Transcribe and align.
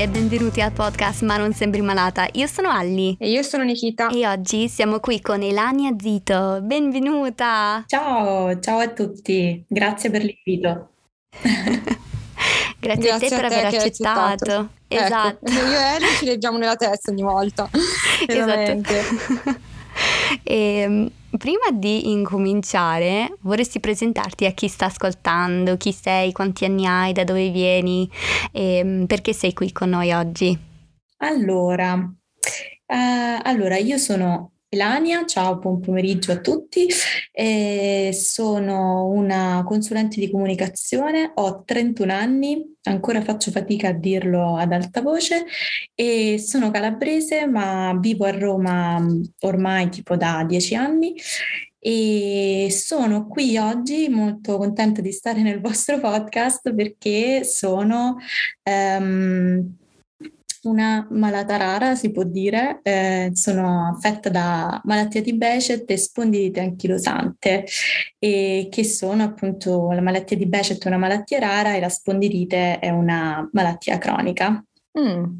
Tutti 0.00 0.12
e 0.16 0.18
benvenuti 0.18 0.60
al 0.62 0.72
podcast 0.72 1.22
Ma 1.24 1.36
non 1.36 1.52
sembri 1.52 1.82
malata. 1.82 2.26
Io 2.32 2.46
sono 2.46 2.70
Alli. 2.70 3.14
E 3.18 3.28
io 3.28 3.42
sono 3.42 3.64
Nikita. 3.64 4.08
E 4.08 4.26
oggi 4.26 4.66
siamo 4.66 4.98
qui 4.98 5.20
con 5.20 5.42
Elania 5.42 5.94
Zito. 5.98 6.60
Benvenuta! 6.62 7.84
Ciao, 7.86 8.58
ciao 8.60 8.78
a 8.78 8.88
tutti. 8.88 9.62
Grazie 9.68 10.08
per 10.08 10.22
l'invito. 10.22 10.92
Grazie, 11.30 11.98
Grazie, 12.80 13.10
a 13.10 13.18
te 13.18 13.28
per 13.28 13.44
aver 13.44 13.66
accettato. 13.66 14.68
Ecco, 14.88 15.04
esatto. 15.04 15.50
Io 15.50 15.70
e 15.70 15.94
Ellie 15.96 16.14
ci 16.16 16.24
leggiamo 16.24 16.56
nella 16.56 16.76
testa 16.76 17.10
ogni 17.10 17.22
volta. 17.22 17.68
Esatto. 18.26 19.68
E, 20.42 20.54
ehm, 20.54 21.10
prima 21.38 21.70
di 21.72 22.10
incominciare, 22.10 23.36
vorresti 23.40 23.80
presentarti 23.80 24.46
a 24.46 24.52
chi 24.52 24.68
sta 24.68 24.86
ascoltando, 24.86 25.76
chi 25.76 25.92
sei, 25.92 26.32
quanti 26.32 26.64
anni 26.64 26.86
hai, 26.86 27.12
da 27.12 27.24
dove 27.24 27.50
vieni 27.50 28.08
e 28.52 28.78
ehm, 28.78 29.06
perché 29.06 29.32
sei 29.32 29.52
qui 29.52 29.72
con 29.72 29.90
noi 29.90 30.12
oggi? 30.12 30.58
Allora, 31.18 31.94
uh, 31.94 33.40
allora 33.42 33.76
io 33.76 33.98
sono 33.98 34.52
Elania, 34.72 35.24
ciao, 35.26 35.58
buon 35.58 35.80
pomeriggio 35.80 36.30
a 36.30 36.38
tutti. 36.38 36.86
Eh, 37.32 38.10
sono 38.12 39.08
una 39.08 39.64
consulente 39.66 40.20
di 40.20 40.30
comunicazione, 40.30 41.32
ho 41.34 41.64
31 41.64 42.12
anni, 42.12 42.76
ancora 42.84 43.20
faccio 43.20 43.50
fatica 43.50 43.88
a 43.88 43.92
dirlo 43.92 44.56
ad 44.56 44.70
alta 44.70 45.00
voce 45.00 45.44
e 45.92 46.38
sono 46.38 46.70
calabrese, 46.70 47.48
ma 47.48 47.98
vivo 47.98 48.26
a 48.26 48.30
Roma 48.30 49.04
ormai 49.40 49.88
tipo 49.88 50.14
da 50.16 50.44
10 50.46 50.74
anni 50.76 51.16
e 51.80 52.68
sono 52.70 53.26
qui 53.26 53.56
oggi 53.56 54.08
molto 54.08 54.56
contenta 54.56 55.00
di 55.00 55.10
stare 55.10 55.42
nel 55.42 55.60
vostro 55.60 55.98
podcast 55.98 56.72
perché 56.72 57.42
sono 57.42 58.18
um, 58.62 59.78
una 60.62 61.06
malata 61.10 61.56
rara, 61.56 61.94
si 61.94 62.10
può 62.10 62.22
dire, 62.24 62.80
eh, 62.82 63.30
sono 63.34 63.88
affetta 63.94 64.28
da 64.28 64.80
malattia 64.84 65.22
di 65.22 65.34
Bechet 65.34 65.90
e 65.90 65.96
spondilite 65.96 66.60
anchilosante, 66.60 67.64
e 68.18 68.68
che 68.70 68.84
sono 68.84 69.22
appunto 69.22 69.90
la 69.92 70.02
malattia 70.02 70.36
di 70.36 70.46
Bechet 70.46 70.82
è 70.84 70.88
una 70.88 70.98
malattia 70.98 71.38
rara 71.38 71.74
e 71.74 71.80
la 71.80 71.88
spondilite 71.88 72.78
è 72.78 72.90
una 72.90 73.48
malattia 73.52 73.98
cronica. 73.98 74.62
Mm. 74.98 75.38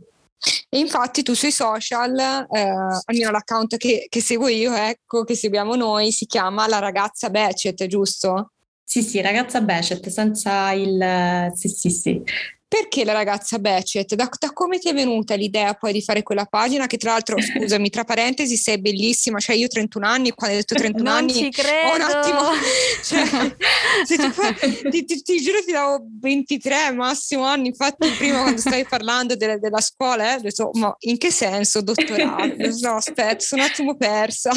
E 0.71 0.79
infatti 0.79 1.23
tu 1.23 1.35
sui 1.35 1.51
social, 1.51 2.19
eh, 2.51 2.61
almeno 3.05 3.31
l'account 3.31 3.77
che, 3.77 4.07
che, 4.09 4.21
seguo 4.23 4.49
io, 4.49 4.73
ecco, 4.73 5.25
che 5.25 5.35
seguiamo 5.35 5.75
noi, 5.75 6.13
si 6.13 6.25
chiama 6.25 6.67
La 6.67 6.79
ragazza 6.79 7.29
Bechet, 7.29 7.87
giusto? 7.87 8.53
Sì, 8.83 9.03
sì, 9.03 9.21
ragazza 9.21 9.61
Bechet, 9.61 10.09
senza 10.09 10.73
il... 10.73 11.53
sì, 11.55 11.69
sì, 11.69 11.91
sì. 11.91 12.23
Perché 12.71 13.05
la 13.05 13.13
ragazza 13.13 13.59
Becet? 13.59 14.15
Da, 14.15 14.29
da, 14.39 14.53
come 14.53 14.79
ti 14.79 14.89
è 14.89 14.95
venuta 14.95 15.35
l'idea 15.35 15.75
poi 15.75 15.93
di 15.93 16.01
fare 16.01 16.23
quella 16.23 16.45
pagina? 16.45 16.87
Che 16.87 16.99
tra 16.99 17.11
l'altro, 17.11 17.35
scusami, 17.43 17.91
tra 17.91 18.05
parentesi, 18.05 18.57
sei 18.57 18.81
bellissima. 18.81 19.41
Cioè, 19.41 19.57
io 19.57 19.67
31 19.67 20.07
anni, 20.07 20.31
quando 20.31 20.55
hai 20.55 20.63
detto 20.63 20.77
31 20.77 21.03
non 21.03 21.19
anni, 21.19 21.33
ci 21.33 21.51
credo. 21.51 21.89
ho 21.89 21.95
un 21.97 22.01
attimo. 22.03 22.39
Cioè, 23.03 24.89
ti, 24.89 25.05
ti, 25.05 25.23
ti, 25.23 25.41
giuro, 25.41 25.65
ti 25.65 25.73
davo 25.73 26.05
23 26.21 26.93
massimo 26.93 27.43
anni. 27.43 27.69
Infatti, 27.69 28.09
prima 28.11 28.43
quando 28.43 28.61
stavi 28.61 28.87
parlando 28.89 29.35
de, 29.35 29.59
della 29.59 29.81
scuola, 29.81 30.33
eh, 30.33 30.37
ho 30.37 30.41
detto, 30.41 30.71
ma 30.75 30.95
in 31.01 31.19
che 31.19 31.33
senso, 31.33 31.83
dottorato? 31.83 32.55
No, 32.81 32.95
aspetta, 32.95 33.41
sono 33.41 33.63
un 33.63 33.69
attimo 33.69 33.97
persa. 33.97 34.53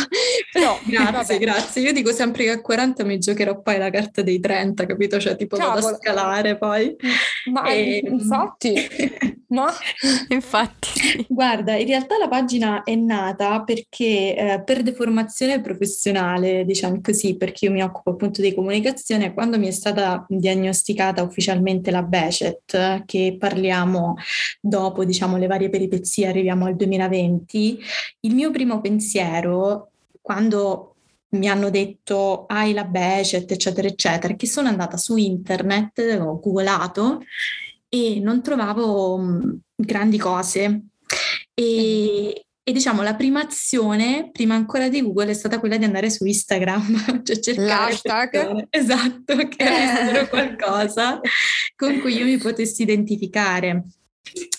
Però, 0.52 0.80
grazie, 0.84 1.12
vabbè. 1.12 1.38
grazie. 1.40 1.82
Io 1.82 1.92
dico 1.92 2.12
sempre 2.12 2.44
che 2.44 2.52
a 2.52 2.62
40 2.62 3.04
mi 3.06 3.18
giocherò 3.18 3.60
poi 3.60 3.80
la 3.80 3.90
carta 3.90 4.22
dei 4.22 4.40
30, 4.40 4.86
capito? 4.86 5.20
Cioè, 5.20 5.36
tipo, 5.36 5.58
Cavolo. 5.58 5.82
vado 5.82 5.96
a 5.96 5.98
scalare 5.98 6.58
poi. 6.60 6.96
Ma 7.52 7.64
e 7.64 8.03
infatti, 8.08 8.76
ma 9.50 9.72
infatti. 10.30 11.26
Guarda, 11.28 11.76
in 11.76 11.88
realtà 11.88 12.18
la 12.18 12.28
pagina 12.28 12.84
è 12.84 12.96
nata 12.96 13.64
perché 13.64 14.36
eh, 14.36 14.64
per 14.64 14.84
deformazione 14.84 15.62
professionale, 15.62 16.66
diciamo 16.66 17.00
così, 17.02 17.36
perché 17.36 17.66
io 17.66 17.72
mi 17.72 17.82
occupo 17.82 18.12
appunto 18.12 18.42
di 18.42 18.54
comunicazione, 18.54 19.34
quando 19.34 19.58
mi 19.58 19.68
è 19.68 19.72
stata 19.72 20.26
diagnosticata 20.28 21.24
ufficialmente 21.24 21.92
la 21.92 22.04
Bechet, 22.04 23.04
che 23.06 23.36
parliamo 23.40 24.16
dopo, 24.60 25.06
diciamo, 25.06 25.38
le 25.38 25.48
varie 25.48 25.70
peripezie, 25.70 26.28
arriviamo 26.28 26.66
al 26.66 26.76
2020, 26.76 27.80
il 28.22 28.34
mio 28.34 28.52
primo 28.52 28.82
pensiero 28.82 29.90
quando 30.22 30.94
mi 31.34 31.48
hanno 31.48 31.70
detto 31.70 32.46
hai 32.48 32.74
la 32.74 32.86
Bechet, 32.86 33.52
eccetera, 33.52 33.88
eccetera, 33.88 34.34
che 34.36 34.48
sono 34.48 34.68
andata 34.68 34.98
su 34.98 35.16
internet, 35.18 36.00
ho 36.20 36.40
googolato 36.40 37.22
e 37.94 38.20
non 38.20 38.42
trovavo 38.42 39.18
mh, 39.20 39.60
grandi 39.76 40.18
cose. 40.18 40.86
E, 41.54 42.46
e, 42.64 42.72
diciamo 42.72 43.04
la 43.04 43.14
prima 43.14 43.42
azione, 43.42 44.32
prima 44.32 44.56
ancora 44.56 44.90
di 44.90 45.04
Google, 45.04 45.30
è 45.30 45.36
stata 45.36 45.60
quella 45.60 45.78
di 45.78 45.84
andare 45.84 46.10
su 46.10 46.26
Instagram, 46.26 47.22
cioè 47.24 47.40
cercare 47.40 47.92
L'hashtag. 47.92 48.68
esatto, 48.72 49.36
che 49.48 49.62
avessero 49.64 50.28
qualcosa 50.28 51.22
con 51.76 52.00
cui 52.00 52.16
io 52.16 52.26
mi 52.26 52.38
potessi 52.38 52.82
identificare. 52.82 53.84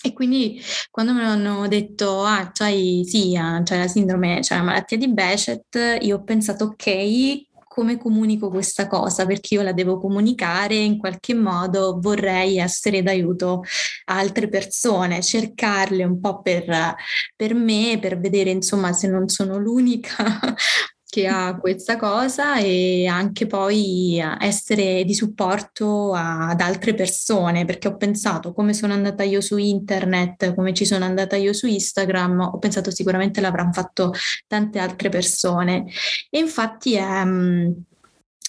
E 0.01 0.13
quindi 0.13 0.61
quando 0.89 1.11
mi 1.11 1.23
hanno 1.23 1.67
detto, 1.67 2.23
ah, 2.23 2.51
c'hai, 2.53 3.03
sì, 3.05 3.35
ah, 3.35 3.61
c'hai 3.65 3.79
la 3.79 3.87
sindrome, 3.89 4.39
c'hai 4.43 4.59
la 4.59 4.63
malattia 4.63 4.95
di 4.95 5.09
Bechet, 5.11 5.97
io 5.99 6.15
ho 6.15 6.23
pensato, 6.23 6.63
ok, 6.63 7.43
come 7.75 7.97
comunico 7.97 8.49
questa 8.49 8.87
cosa, 8.87 9.25
perché 9.25 9.55
io 9.55 9.61
la 9.61 9.73
devo 9.73 9.99
comunicare 9.99 10.75
in 10.75 10.97
qualche 10.97 11.33
modo 11.33 11.99
vorrei 11.99 12.57
essere 12.57 13.03
d'aiuto 13.03 13.63
a 14.05 14.17
altre 14.17 14.47
persone, 14.47 15.21
cercarle 15.21 16.05
un 16.05 16.21
po' 16.21 16.41
per, 16.41 16.95
per 17.35 17.53
me, 17.53 17.99
per 17.99 18.17
vedere 18.17 18.49
insomma 18.49 18.93
se 18.93 19.09
non 19.09 19.27
sono 19.27 19.57
l'unica 19.57 20.55
che 21.15 21.27
ha 21.27 21.55
questa 21.55 21.95
cosa 21.95 22.57
e 22.57 23.07
anche 23.07 23.47
poi 23.47 24.21
essere 24.41 25.05
di 25.05 25.15
supporto 25.15 26.11
ad 26.13 26.59
altre 26.59 26.93
persone 26.93 27.63
perché 27.63 27.87
ho 27.87 27.95
pensato 27.95 28.51
come 28.51 28.73
sono 28.73 28.91
andata 28.91 29.23
io 29.23 29.39
su 29.39 29.55
internet, 29.55 30.53
come 30.53 30.73
ci 30.73 30.83
sono 30.83 31.05
andata 31.05 31.37
io 31.37 31.53
su 31.53 31.67
Instagram, 31.67 32.41
ho 32.41 32.57
pensato 32.57 32.91
sicuramente 32.91 33.39
l'avranno 33.39 33.71
fatto 33.71 34.11
tante 34.45 34.77
altre 34.77 35.07
persone. 35.07 35.85
E 36.29 36.37
infatti 36.37 36.95
è 36.95 37.23
mm, 37.23 37.71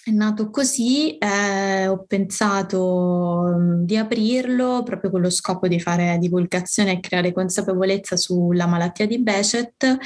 è 0.07 0.13
nato 0.13 0.51
così, 0.51 1.19
eh, 1.19 1.89
ho 1.89 2.05
pensato 2.07 3.57
mm, 3.59 3.83
di 3.83 3.97
aprirlo 3.97 4.85
proprio 4.85 5.11
con 5.11 5.21
lo 5.21 5.31
scopo 5.31 5.67
di 5.67 5.81
fare 5.81 6.17
divulgazione 6.19 6.93
e 6.93 7.01
creare 7.01 7.33
consapevolezza 7.33 8.17
sulla 8.17 8.67
malattia 8.67 9.05
di 9.05 9.19
Bechet. 9.21 9.99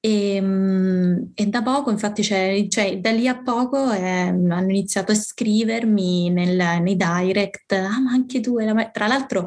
E, 0.00 0.40
mm, 0.40 1.16
e 1.34 1.46
da 1.46 1.62
poco, 1.62 1.90
infatti, 1.90 2.22
cioè, 2.22 2.66
cioè, 2.70 2.98
da 3.00 3.10
lì 3.10 3.28
a 3.28 3.42
poco 3.42 3.92
eh, 3.92 4.00
hanno 4.00 4.70
iniziato 4.70 5.12
a 5.12 5.14
scrivermi 5.14 6.30
nel, 6.30 6.80
nei 6.80 6.96
direct, 6.96 7.72
ah 7.72 8.00
ma 8.00 8.12
anche 8.12 8.40
tu, 8.40 8.56
tra 8.92 9.06
l'altro 9.06 9.46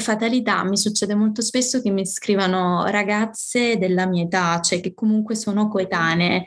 fatalità, 0.00 0.64
mi 0.64 0.76
succede 0.76 1.14
molto 1.14 1.42
spesso 1.42 1.80
che 1.80 1.90
mi 1.90 2.06
scrivano 2.06 2.86
ragazze 2.86 3.78
della 3.78 4.06
mia 4.06 4.24
età, 4.24 4.60
cioè 4.60 4.80
che 4.80 4.94
comunque 4.94 5.34
sono 5.34 5.68
coetanee. 5.68 6.44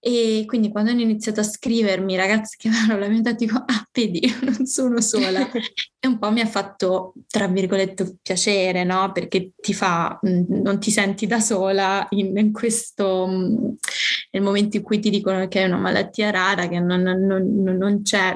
E 0.00 0.44
quindi 0.46 0.70
quando 0.70 0.90
hanno 0.90 1.00
iniziato 1.00 1.40
a 1.40 1.44
scrivermi 1.44 2.16
ragazze 2.16 2.56
che 2.58 2.68
avevano 2.68 2.98
la 2.98 3.08
mia 3.08 3.20
età 3.20 3.32
dico 3.32 3.56
ah 3.56 3.88
vedi 3.92 4.20
non 4.44 4.66
sono 4.66 5.00
sola 5.00 5.48
e 5.98 6.06
un 6.06 6.18
po' 6.18 6.30
mi 6.30 6.40
ha 6.40 6.46
fatto 6.46 7.14
tra 7.26 7.46
virgolette 7.46 8.18
piacere 8.20 8.84
no? 8.84 9.12
Perché 9.12 9.52
ti 9.56 9.72
fa 9.72 10.18
non 10.22 10.78
ti 10.78 10.90
senti 10.90 11.26
da 11.26 11.40
sola 11.40 12.06
in, 12.10 12.36
in 12.36 12.52
questo 12.52 13.26
nel 13.26 14.42
momento 14.42 14.76
in 14.76 14.82
cui 14.82 14.98
ti 14.98 15.10
dicono 15.10 15.46
che 15.48 15.62
è 15.62 15.66
una 15.66 15.78
malattia 15.78 16.30
rara 16.30 16.68
che 16.68 16.80
non, 16.80 17.00
non, 17.00 17.62
non 17.62 18.02
c'è 18.02 18.34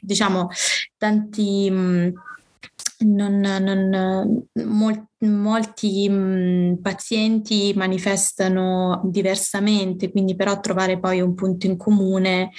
diciamo 0.00 0.48
tanti 0.98 1.70
non, 3.00 3.40
non, 3.40 4.46
mol, 4.64 5.06
molti 5.18 6.08
mh, 6.08 6.78
pazienti 6.80 7.72
manifestano 7.76 9.02
diversamente, 9.04 10.10
quindi 10.10 10.34
però 10.34 10.58
trovare 10.60 10.98
poi 10.98 11.20
un 11.20 11.34
punto 11.34 11.66
in 11.66 11.76
comune, 11.76 12.50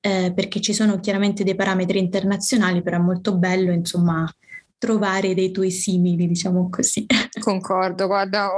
eh, 0.00 0.32
perché 0.34 0.60
ci 0.60 0.74
sono 0.74 1.00
chiaramente 1.00 1.44
dei 1.44 1.54
parametri 1.54 1.98
internazionali, 1.98 2.82
però 2.82 2.98
è 2.98 3.00
molto 3.00 3.36
bello, 3.36 3.72
insomma, 3.72 4.30
trovare 4.78 5.34
dei 5.34 5.50
tuoi 5.50 5.70
simili, 5.70 6.26
diciamo 6.26 6.68
così. 6.70 7.06
Concordo, 7.40 8.06
guarda, 8.06 8.50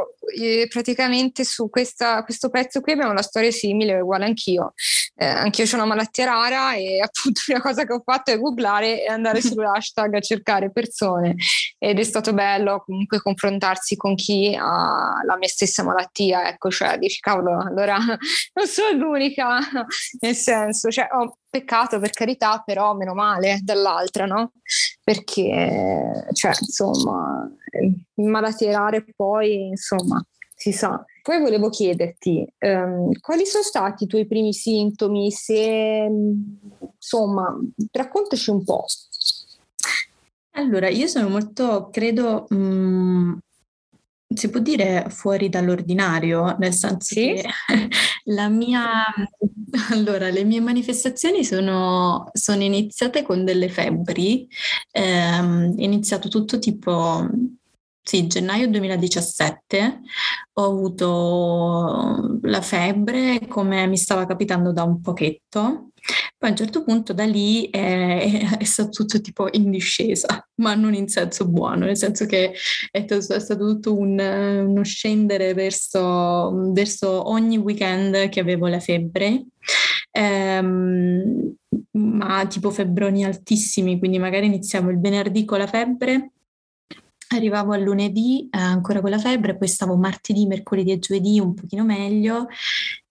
praticamente 0.69 1.45
su 1.45 1.69
questa, 1.69 2.23
questo 2.23 2.49
pezzo 2.51 2.81
qui 2.81 2.93
abbiamo 2.93 3.13
una 3.13 3.23
storia 3.23 3.51
simile, 3.51 4.01
uguale 4.01 4.25
anch'io. 4.25 4.73
Eh, 5.15 5.27
anch'io 5.27 5.65
ho 5.65 5.75
una 5.75 5.85
malattia 5.85 6.27
rara 6.27 6.75
e 6.75 7.01
appunto 7.03 7.41
una 7.49 7.61
cosa 7.61 7.85
che 7.85 7.93
ho 7.93 8.03
fatto 8.05 8.31
è 8.31 8.39
googlare 8.39 9.05
e 9.05 9.09
andare 9.09 9.41
sull'hashtag 9.41 10.15
a 10.17 10.21
cercare 10.21 10.71
persone 10.71 11.35
ed 11.79 11.99
è 11.99 12.03
stato 12.03 12.33
bello 12.33 12.83
comunque 12.85 13.21
confrontarsi 13.21 13.97
con 13.97 14.15
chi 14.15 14.57
ha 14.59 15.21
la 15.25 15.37
mia 15.37 15.49
stessa 15.49 15.83
malattia, 15.85 16.49
ecco, 16.49 16.71
cioè 16.71 16.99
dici 16.99 17.21
cavolo, 17.21 17.59
allora 17.59 17.97
non 17.99 18.67
sono 18.67 18.97
l'unica, 18.97 19.59
nel 20.21 20.35
senso, 20.35 20.91
cioè 20.91 21.09
ho 21.11 21.37
peccato 21.49 21.99
per 21.99 22.11
carità, 22.11 22.63
però 22.65 22.95
meno 22.95 23.15
male 23.15 23.61
dall'altra, 23.63 24.27
no? 24.27 24.53
perché, 25.09 26.27
cioè, 26.35 26.53
insomma, 26.61 27.51
malattie 28.17 28.71
rare 28.71 29.07
poi, 29.17 29.69
insomma, 29.69 30.23
si 30.55 30.71
sa. 30.71 31.03
Poi 31.23 31.41
volevo 31.41 31.71
chiederti, 31.71 32.47
um, 32.59 33.11
quali 33.19 33.47
sono 33.47 33.65
stati 33.65 34.05
i 34.05 34.07
tuoi 34.07 34.27
primi 34.27 34.53
sintomi? 34.53 35.31
Se, 35.31 36.07
insomma, 36.95 37.59
raccontaci 37.91 38.51
un 38.51 38.65
po'. 38.65 38.85
Allora, 40.51 40.91
io 40.91 41.07
sono 41.07 41.31
molto, 41.31 41.89
credo, 41.91 42.45
mh, 42.51 42.57
mm, 42.57 43.39
si 44.35 44.51
può 44.51 44.61
dire 44.61 45.07
fuori 45.09 45.49
dall'ordinario, 45.49 46.55
nel 46.59 46.75
senso 46.75 47.15
sì? 47.15 47.33
che 47.33 47.49
la 48.25 48.49
mia, 48.49 49.07
allora, 49.91 50.31
le 50.31 50.45
mie 50.45 50.61
manifestazioni 50.61 51.45
sono, 51.45 52.31
sono 52.33 52.63
iniziate 52.63 53.23
con 53.23 53.45
delle 53.45 53.69
febbri, 53.69 54.49
ehm, 54.93 55.77
è 55.77 55.83
iniziato 55.83 56.29
tutto 56.29 56.59
tipo 56.59 57.29
sì, 58.09 58.27
gennaio 58.27 58.69
2017 58.69 60.01
ho 60.55 60.65
avuto 60.65 62.39
la 62.41 62.63
febbre 62.63 63.47
come 63.47 63.87
mi 63.87 63.99
stava 63.99 64.25
capitando 64.25 64.73
da 64.73 64.83
un 64.83 65.03
pochetto. 65.03 65.91
Poi 66.39 66.49
a 66.49 66.53
un 66.53 66.57
certo 66.57 66.85
punto 66.85 67.13
da 67.13 67.27
lì 67.27 67.69
è, 67.69 68.49
è 68.59 68.65
stato 68.65 68.89
tutto 68.89 69.21
tipo 69.21 69.49
in 69.53 69.71
discesa, 69.71 70.43
ma 70.55 70.75
non 70.75 70.95
in 70.95 71.09
senso 71.09 71.49
buono, 71.49 71.85
nel 71.85 71.99
senso 71.99 72.25
che 72.25 72.55
è, 72.91 73.05
è 73.05 73.21
stato 73.21 73.57
tutto 73.59 73.95
un, 73.95 74.19
uno 74.19 74.83
scendere 74.85 75.53
verso, 75.53 76.73
verso, 76.73 77.29
ogni 77.29 77.59
weekend 77.59 78.31
che 78.31 78.41
avevo 78.41 78.69
la 78.69 78.81
febbre. 78.81 79.45
Ehm, 80.13 81.57
ma 81.91 82.47
tipo 82.47 82.71
febbroni 82.71 83.25
altissimi, 83.25 83.99
quindi 83.99 84.19
magari 84.19 84.47
iniziamo 84.47 84.89
il 84.89 84.99
venerdì 84.99 85.45
con 85.45 85.59
la 85.59 85.67
febbre 85.67 86.31
Arrivavo 87.29 87.73
al 87.73 87.83
lunedì 87.83 88.49
eh, 88.51 88.59
ancora 88.59 89.01
con 89.01 89.11
la 89.11 89.19
febbre, 89.19 89.57
poi 89.57 89.69
stavo 89.69 89.97
martedì, 89.97 90.47
mercoledì 90.47 90.93
e 90.93 90.99
giovedì 90.99 91.39
un 91.39 91.55
pochino 91.55 91.85
meglio 91.85 92.47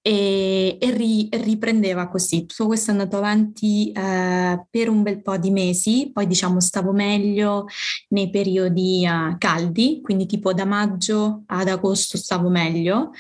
e, 0.08 0.78
e 0.80 0.92
ri, 0.92 1.28
riprendeva 1.30 2.08
così. 2.08 2.46
Tutto 2.46 2.68
questo 2.68 2.92
è 2.92 2.94
andato 2.94 3.18
avanti 3.18 3.92
eh, 3.92 4.66
per 4.70 4.88
un 4.88 5.04
bel 5.04 5.22
po' 5.22 5.36
di 5.38 5.52
mesi, 5.52 6.12
poi 6.14 6.28
diciamo 6.28 6.62
stavo 6.62 6.94
meglio 6.94 7.66
nei 8.10 8.30
periodi 8.30 9.06
eh, 9.06 9.36
caldi, 9.38 10.00
quindi 10.02 10.26
tipo 10.26 10.54
da 10.54 10.64
maggio 10.64 11.44
ad 11.48 11.68
agosto 11.68 12.18
stavo 12.18 12.48
meglio. 12.48 13.12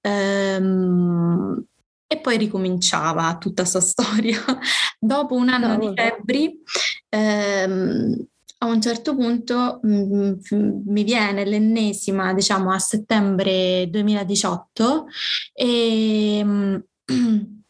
Ehm, 0.00 1.62
e 2.06 2.18
poi 2.18 2.38
ricominciava 2.38 3.36
tutta 3.36 3.62
questa 3.62 3.80
storia. 3.84 4.40
Dopo 4.98 5.34
un 5.34 5.50
anno 5.50 5.76
no, 5.76 5.76
di 5.76 5.92
febbri, 5.94 6.58
ehm, 7.10 8.26
a 8.62 8.66
un 8.66 8.80
certo 8.80 9.14
punto 9.14 9.80
mh, 9.82 9.92
mm, 9.92 10.32
mm, 10.54 10.80
mi 10.86 11.04
viene 11.04 11.44
l'ennesima, 11.44 12.34
diciamo 12.34 12.72
a 12.72 12.78
settembre 12.78 13.88
2018 13.88 15.06
e 15.54 16.44
mh, 16.44 16.84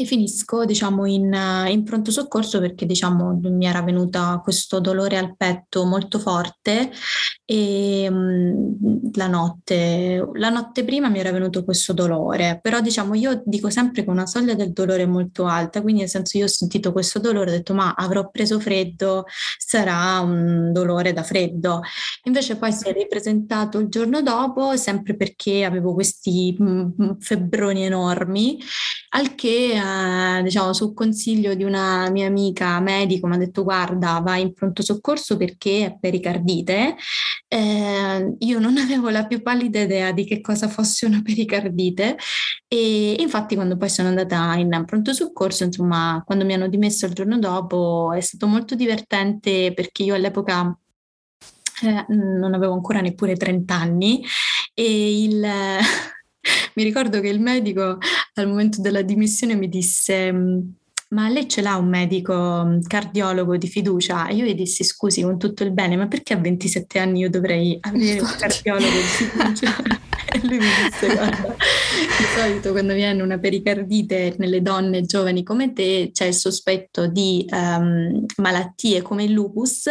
e 0.00 0.04
finisco 0.06 0.64
diciamo 0.64 1.04
in, 1.06 1.32
in, 1.68 1.84
pronto 1.84 2.10
soccorso 2.10 2.58
perché 2.58 2.86
diciamo 2.86 3.38
mi 3.42 3.66
era 3.66 3.82
venuta 3.82 4.40
questo 4.42 4.80
dolore 4.80 5.18
al 5.18 5.36
petto 5.36 5.84
molto 5.84 6.18
forte 6.18 6.90
e 7.44 8.08
la 9.14 9.26
notte 9.26 10.28
la 10.34 10.50
notte 10.50 10.84
prima 10.84 11.08
mi 11.08 11.18
era 11.18 11.32
venuto 11.32 11.64
questo 11.64 11.92
dolore 11.92 12.58
però 12.62 12.80
diciamo 12.80 13.14
io 13.14 13.42
dico 13.44 13.70
sempre 13.70 14.04
che 14.04 14.10
una 14.10 14.26
soglia 14.26 14.54
del 14.54 14.72
dolore 14.72 15.02
è 15.02 15.06
molto 15.06 15.46
alta 15.46 15.82
quindi 15.82 16.00
nel 16.00 16.10
senso 16.10 16.38
io 16.38 16.44
ho 16.44 16.48
sentito 16.48 16.92
questo 16.92 17.18
dolore 17.18 17.50
ho 17.50 17.54
detto 17.54 17.74
ma 17.74 17.94
avrò 17.94 18.30
preso 18.30 18.60
freddo 18.60 19.24
sarà 19.58 20.20
un 20.20 20.72
dolore 20.72 21.12
da 21.12 21.22
freddo 21.22 21.80
invece 22.24 22.56
poi 22.56 22.72
si 22.72 22.88
è 22.88 22.92
ripresentato 22.92 23.78
il 23.78 23.88
giorno 23.88 24.22
dopo 24.22 24.76
sempre 24.76 25.16
perché 25.16 25.64
avevo 25.64 25.94
questi 25.94 26.54
mh, 26.58 27.18
febbroni 27.20 27.84
enormi 27.84 28.58
al 29.10 29.34
che 29.34 29.72
eh, 29.72 30.42
diciamo 30.42 30.72
sul 30.72 30.94
consiglio 30.94 31.54
di 31.54 31.64
una 31.64 32.08
mia 32.10 32.26
amica 32.26 32.78
medico 32.80 33.26
mi 33.26 33.34
ha 33.34 33.38
detto 33.38 33.64
guarda 33.64 34.20
vai 34.20 34.42
in 34.42 34.52
pronto 34.52 34.82
soccorso 34.82 35.36
perché 35.36 35.86
è 35.86 35.96
pericardite 35.98 36.96
eh, 37.52 38.36
io 38.50 38.58
non 38.58 38.76
avevo 38.76 39.08
la 39.08 39.26
più 39.26 39.42
pallida 39.42 39.80
idea 39.80 40.12
di 40.12 40.24
che 40.24 40.40
cosa 40.40 40.68
fosse 40.68 41.06
una 41.06 41.22
pericardite 41.22 42.16
e 42.68 43.16
infatti 43.18 43.54
quando 43.54 43.76
poi 43.76 43.88
sono 43.88 44.08
andata 44.08 44.54
in 44.54 44.82
pronto 44.86 45.12
soccorso 45.12 45.64
insomma 45.64 46.22
quando 46.24 46.44
mi 46.44 46.54
hanno 46.54 46.68
dimesso 46.68 47.06
il 47.06 47.12
giorno 47.12 47.38
dopo 47.38 48.12
è 48.12 48.20
stato 48.20 48.46
molto 48.46 48.74
divertente 48.74 49.72
perché 49.74 50.02
io 50.02 50.14
all'epoca 50.14 50.76
eh, 51.82 52.04
non 52.08 52.54
avevo 52.54 52.74
ancora 52.74 53.00
neppure 53.00 53.36
30 53.36 53.74
anni 53.74 54.24
e 54.74 55.22
il 55.22 55.40
mi 56.74 56.82
ricordo 56.82 57.20
che 57.20 57.28
il 57.28 57.40
medico 57.40 57.98
al 58.34 58.48
momento 58.48 58.80
della 58.80 59.02
dimissione 59.02 59.54
mi 59.54 59.68
disse 59.68 60.32
ma 61.10 61.28
lei 61.28 61.48
ce 61.48 61.60
l'ha 61.60 61.76
un 61.76 61.88
medico 61.88 62.78
cardiologo 62.86 63.56
di 63.56 63.66
fiducia? 63.66 64.28
E 64.28 64.34
io 64.34 64.44
gli 64.44 64.54
dissi 64.54 64.84
scusi 64.84 65.22
con 65.22 65.38
tutto 65.38 65.64
il 65.64 65.72
bene, 65.72 65.96
ma 65.96 66.06
perché 66.06 66.34
a 66.34 66.38
27 66.38 66.98
anni 66.98 67.20
io 67.20 67.30
dovrei 67.30 67.78
avere 67.80 68.20
un 68.20 68.34
cardiologo 68.38 68.86
di 68.86 68.90
fiducia? 68.90 69.76
E 70.32 70.38
lui 70.46 70.58
mi 70.58 70.66
disse 70.84 71.12
guarda, 71.12 71.56
solito 72.34 72.70
quando 72.72 72.94
viene 72.94 73.22
una 73.22 73.38
pericardite 73.38 74.34
nelle 74.38 74.62
donne 74.62 75.02
giovani 75.02 75.42
come 75.42 75.72
te 75.72 76.10
c'è 76.12 76.26
il 76.26 76.34
sospetto 76.34 77.06
di 77.06 77.46
um, 77.50 78.24
malattie 78.36 79.02
come 79.02 79.24
il 79.24 79.32
lupus 79.32 79.88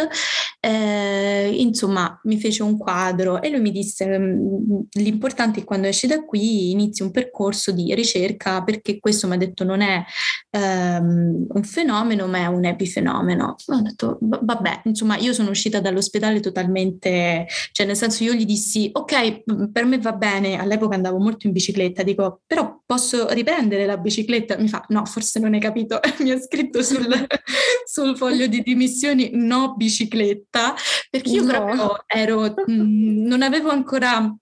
eh, 0.62 1.56
insomma, 1.56 2.19
mi 2.24 2.38
fece 2.38 2.63
un 2.63 2.77
quadro 2.77 3.41
e 3.41 3.50
lui 3.50 3.62
mi 3.62 3.71
disse: 3.71 4.19
mm, 4.19 4.80
L'importante 4.94 5.62
è 5.62 5.63
quando 5.63 5.88
esci 5.88 6.06
da 6.06 6.25
qui 6.25 6.71
inizi 6.71 7.01
un 7.01 7.12
percorso 7.12 7.71
di 7.71 7.94
ricerca 7.95 8.62
perché 8.63 9.00
questo 9.00 9.27
mi 9.27 9.36
ha 9.36 9.38
detto 9.38 9.63
non 9.63 9.80
è 9.81 10.03
um, 10.51 11.45
un 11.47 11.63
fenomeno, 11.63 12.27
ma 12.27 12.39
è 12.39 12.45
un 12.47 12.65
epifenomeno. 12.65 13.56
Ho 13.68 13.81
detto: 13.81 14.18
Vabbè, 14.21 14.81
insomma, 14.86 15.15
io 15.18 15.31
sono 15.31 15.50
uscita 15.50 15.80
dall'ospedale 15.80 16.41
totalmente, 16.41 17.48
cioè, 17.72 17.86
nel 17.86 17.96
senso, 17.96 18.24
io 18.25 18.34
gli 18.34 18.46
dissi: 18.46 18.89
Ok, 18.91 19.43
mm, 19.51 19.65
per 19.72 19.86
me 19.86 19.98
va 20.00 20.12
bene. 20.12 20.58
All'epoca 20.60 20.96
andavo 20.96 21.19
molto 21.19 21.48
in 21.48 21.53
bicicletta, 21.53 22.03
dico, 22.03 22.38
però 22.46 22.81
posso 22.86 23.27
riprendere 23.29 23.86
la 23.86 23.98
bicicletta? 23.98 24.58
Mi 24.58 24.67
fa: 24.67 24.84
No, 24.89 25.05
forse 25.05 25.39
non 25.39 25.53
hai 25.53 25.60
capito. 25.60 26.00
mi 26.19 26.31
ha 26.31 26.39
scritto 26.39 26.81
sul, 26.81 27.08
sul 27.86 28.17
foglio 28.17 28.48
di 28.48 28.62
dimissioni: 28.62 29.31
No, 29.34 29.75
bicicletta 29.75 30.75
perché 31.10 31.29
io 31.29 31.43
no. 31.43 31.48
proprio 31.48 32.03
ero, 32.08 32.41
mh, 32.41 32.72
mm, 32.72 33.25
non 33.25 33.41
avevo 33.41 33.69
ancora 33.69 34.36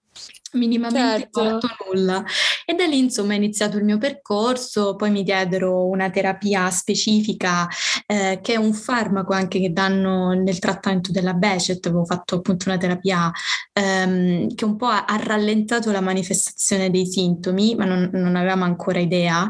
minimamente 0.54 1.30
certo. 1.32 1.68
nulla. 1.86 2.24
E 2.66 2.74
da 2.74 2.86
lì 2.86 3.00
insomma 3.00 3.34
è 3.34 3.38
iniziato 3.38 3.78
il 3.78 3.84
mio 3.84 3.98
percorso, 3.98 4.96
poi 4.96 5.12
mi 5.12 5.24
diedero 5.24 5.86
una 5.88 6.10
terapia 6.10 6.70
specifica 6.70 7.68
eh, 8.06 8.40
che 8.42 8.54
è 8.54 8.58
un 8.58 8.74
farmaco 8.74 9.34
anche 9.34 9.60
che 9.60 9.72
danno 9.72 10.32
nel 10.34 10.60
trattamento 10.60 11.12
della 11.12 11.34
Becet, 11.34 11.86
avevo 11.86 12.06
fatto 12.06 12.36
appunto 12.36 12.70
una 12.70 12.78
terapia 12.78 13.32
ehm, 13.74 14.54
che 14.56 14.66
un 14.66 14.76
po' 14.76 14.88
ha, 14.88 15.06
ha, 15.06 15.18
rallentato 15.18 15.92
la 15.92 16.02
manifestazione 16.02 16.90
dei 16.90 17.06
sintomi, 17.06 17.76
ma 17.76 17.86
non, 17.86 18.10
non 18.14 18.36
avevamo 18.36 18.64
ancora 18.64 19.00
idea. 19.00 19.50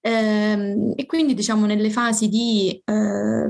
Ehm, 0.00 0.92
e 0.96 1.06
quindi 1.06 1.34
diciamo 1.34 1.66
nelle 1.66 1.90
fasi 1.90 2.28
di 2.28 2.80
eh, 2.84 3.48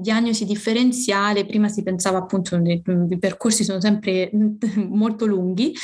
diagnosi 0.00 0.44
differenziale, 0.44 1.46
prima 1.46 1.68
si 1.68 1.82
pensava 1.82 2.18
appunto, 2.18 2.56
i 2.56 3.18
percorsi 3.18 3.64
sono 3.64 3.80
sempre 3.80 4.30
molto 4.88 5.26
lunghi, 5.26 5.74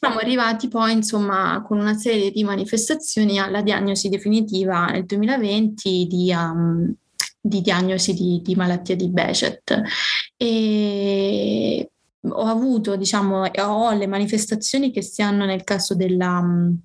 siamo 0.00 0.20
arrivati 0.20 0.68
poi, 0.68 0.92
insomma, 0.92 1.60
con 1.66 1.80
una 1.80 1.94
serie 1.94 2.30
di 2.30 2.44
manifestazioni 2.44 3.40
alla 3.40 3.62
diagnosi 3.62 4.08
definitiva 4.08 4.86
nel 4.86 5.04
2020 5.04 6.06
di, 6.06 6.32
um, 6.32 6.94
di 7.40 7.60
diagnosi 7.60 8.14
di, 8.14 8.40
di, 8.40 8.54
malattia 8.54 8.94
di 8.94 9.08
Becet. 9.08 9.82
E 10.36 11.90
ho 12.20 12.44
avuto, 12.44 12.94
diciamo, 12.94 13.42
ho 13.42 13.92
le 13.92 14.06
manifestazioni 14.06 14.92
che 14.92 15.02
si 15.02 15.20
hanno 15.20 15.44
nel 15.44 15.64
caso 15.64 15.96
della... 15.96 16.38
Um, 16.38 16.78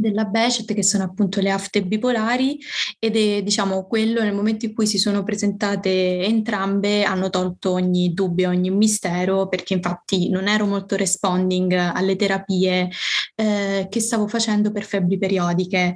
della 0.00 0.24
Becet, 0.24 0.72
che 0.74 0.82
sono 0.82 1.04
appunto 1.04 1.40
le 1.40 1.50
afte 1.50 1.82
bipolari, 1.82 2.58
ed 2.98 3.16
è 3.16 3.42
diciamo 3.42 3.86
quello 3.86 4.22
nel 4.22 4.34
momento 4.34 4.64
in 4.64 4.74
cui 4.74 4.86
si 4.86 4.98
sono 4.98 5.22
presentate 5.22 6.24
entrambe 6.24 7.04
hanno 7.04 7.30
tolto 7.30 7.72
ogni 7.72 8.12
dubbio, 8.14 8.48
ogni 8.48 8.70
mistero, 8.70 9.48
perché 9.48 9.74
infatti 9.74 10.28
non 10.30 10.48
ero 10.48 10.66
molto 10.66 10.96
responding 10.96 11.72
alle 11.72 12.16
terapie 12.16 12.88
eh, 13.34 13.86
che 13.90 14.00
stavo 14.00 14.26
facendo 14.26 14.72
per 14.72 14.84
febbri 14.84 15.18
periodiche. 15.18 15.94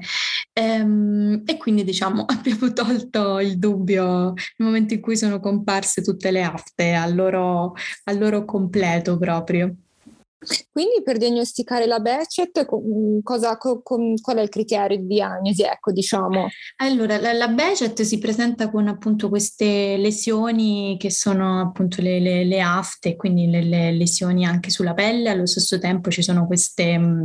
Ehm, 0.52 1.42
e 1.44 1.56
quindi 1.56 1.84
diciamo 1.84 2.24
abbiamo 2.28 2.72
tolto 2.72 3.40
il 3.40 3.58
dubbio 3.58 4.32
nel 4.56 4.68
momento 4.68 4.94
in 4.94 5.00
cui 5.00 5.16
sono 5.16 5.40
comparse 5.40 6.02
tutte 6.02 6.30
le 6.30 6.42
afte 6.42 6.92
al 6.92 7.14
loro, 7.14 7.74
al 8.04 8.18
loro 8.18 8.44
completo 8.44 9.18
proprio. 9.18 9.74
Quindi 10.70 11.02
per 11.02 11.18
diagnosticare 11.18 11.86
la 11.86 12.00
Bechet, 12.00 12.66
cosa, 13.22 13.56
co, 13.56 13.82
qual 13.82 14.36
è 14.36 14.40
il 14.40 14.48
criterio 14.48 14.96
di 14.98 15.06
diagnosi? 15.06 15.62
Ecco, 15.62 15.92
diciamo. 15.92 16.48
Allora, 16.76 17.18
la, 17.18 17.32
la 17.32 17.48
Bechet 17.48 18.02
si 18.02 18.18
presenta 18.18 18.70
con 18.70 18.88
appunto 18.88 19.28
queste 19.28 19.96
lesioni 19.96 20.96
che 20.98 21.10
sono 21.10 21.60
appunto 21.60 22.02
le, 22.02 22.20
le, 22.20 22.44
le 22.44 22.60
afte, 22.60 23.16
quindi 23.16 23.48
le, 23.48 23.62
le, 23.62 23.92
lesioni 23.92 24.44
anche 24.44 24.70
sulla 24.70 24.94
pelle, 24.94 25.30
allo 25.30 25.46
stesso 25.46 25.78
tempo 25.78 26.10
ci 26.10 26.22
sono 26.22 26.46
queste, 26.46 26.98
mm, 26.98 27.24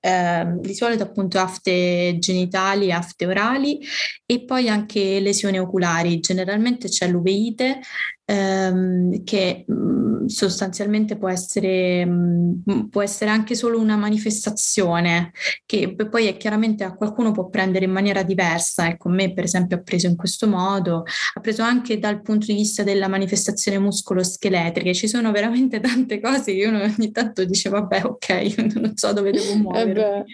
eh, 0.00 0.56
di 0.60 0.74
solito 0.74 1.02
appunto 1.02 1.38
afte 1.38 2.16
genitali, 2.18 2.92
afte 2.92 3.26
orali 3.26 3.80
e 4.26 4.44
poi 4.44 4.68
anche 4.68 5.20
lesioni 5.20 5.58
oculari. 5.58 6.20
Generalmente 6.20 6.88
c'è 6.88 7.08
l'uveite 7.08 7.80
ehm, 8.24 9.22
che 9.24 9.64
mh, 9.66 9.74
mm, 9.74 10.26
sostanzialmente 10.26 11.16
può 11.16 11.28
essere, 11.28 12.04
mh, 12.04 12.62
mm, 12.70 12.80
può 12.88 13.02
essere 13.02 13.30
anche 13.30 13.54
solo 13.54 13.78
una 13.78 13.96
manifestazione 13.96 15.32
che 15.66 15.94
poi 15.94 16.26
è 16.26 16.36
chiaramente 16.36 16.84
a 16.84 16.94
qualcuno 16.94 17.32
può 17.32 17.48
prendere 17.48 17.84
in 17.84 17.90
maniera 17.90 18.22
diversa. 18.22 18.88
Ecco, 18.88 19.08
me 19.08 19.32
per 19.32 19.44
esempio 19.44 19.76
ha 19.76 19.82
preso 19.82 20.06
in 20.06 20.16
questo 20.16 20.46
modo, 20.46 21.04
ha 21.34 21.40
preso 21.40 21.62
anche 21.62 21.98
dal 21.98 22.22
punto 22.22 22.46
di 22.46 22.54
vista 22.54 22.82
della 22.82 23.08
manifestazione 23.08 23.78
muscolo-scheletrica. 23.78 24.92
Ci 24.92 25.08
sono 25.08 25.30
veramente 25.30 25.80
tante 25.80 26.20
cose 26.20 26.54
che 26.54 26.66
uno 26.66 26.82
ogni 26.82 27.10
tanto 27.10 27.44
dice 27.44 27.68
vabbè 27.68 28.02
ok, 28.04 28.74
non 28.80 28.92
so 28.96 29.12
dove 29.12 29.30
devo 29.30 29.52
eh 29.52 29.56
muovermi. 29.56 30.24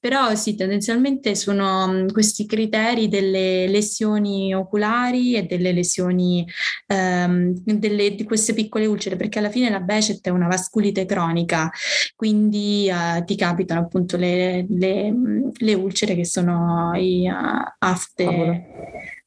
Però 0.00 0.34
sì, 0.34 0.54
tendenzialmente 0.54 1.34
sono 1.34 1.86
mm, 1.86 2.06
questi 2.08 2.46
criteri 2.46 3.08
delle 3.08 3.68
lesioni 3.68 4.54
oculari 4.54 5.34
e 5.34 5.42
delle 5.42 5.72
lesioni 5.72 6.46
ehm, 6.86 7.52
delle, 7.62 8.14
di 8.14 8.24
queste 8.24 8.54
piccole 8.54 8.86
ulcere, 8.86 9.16
perché 9.16 9.38
alla 9.38 9.50
fine 9.50 9.68
la 9.68 9.80
Becet 9.80 10.26
è 10.26 10.30
una 10.30 10.48
vasculite 10.48 11.04
cronica, 11.04 11.70
quindi 12.16 12.88
eh, 12.88 13.24
ti 13.26 13.36
capitano 13.36 13.80
appunto 13.80 14.16
le, 14.16 14.64
le, 14.70 15.12
mm, 15.12 15.48
le, 15.58 15.74
ulcere 15.74 16.14
che 16.14 16.24
sono 16.24 16.92
i 16.94 17.28
uh, 17.28 17.74
afte 17.78 18.26
oh, 18.26 18.62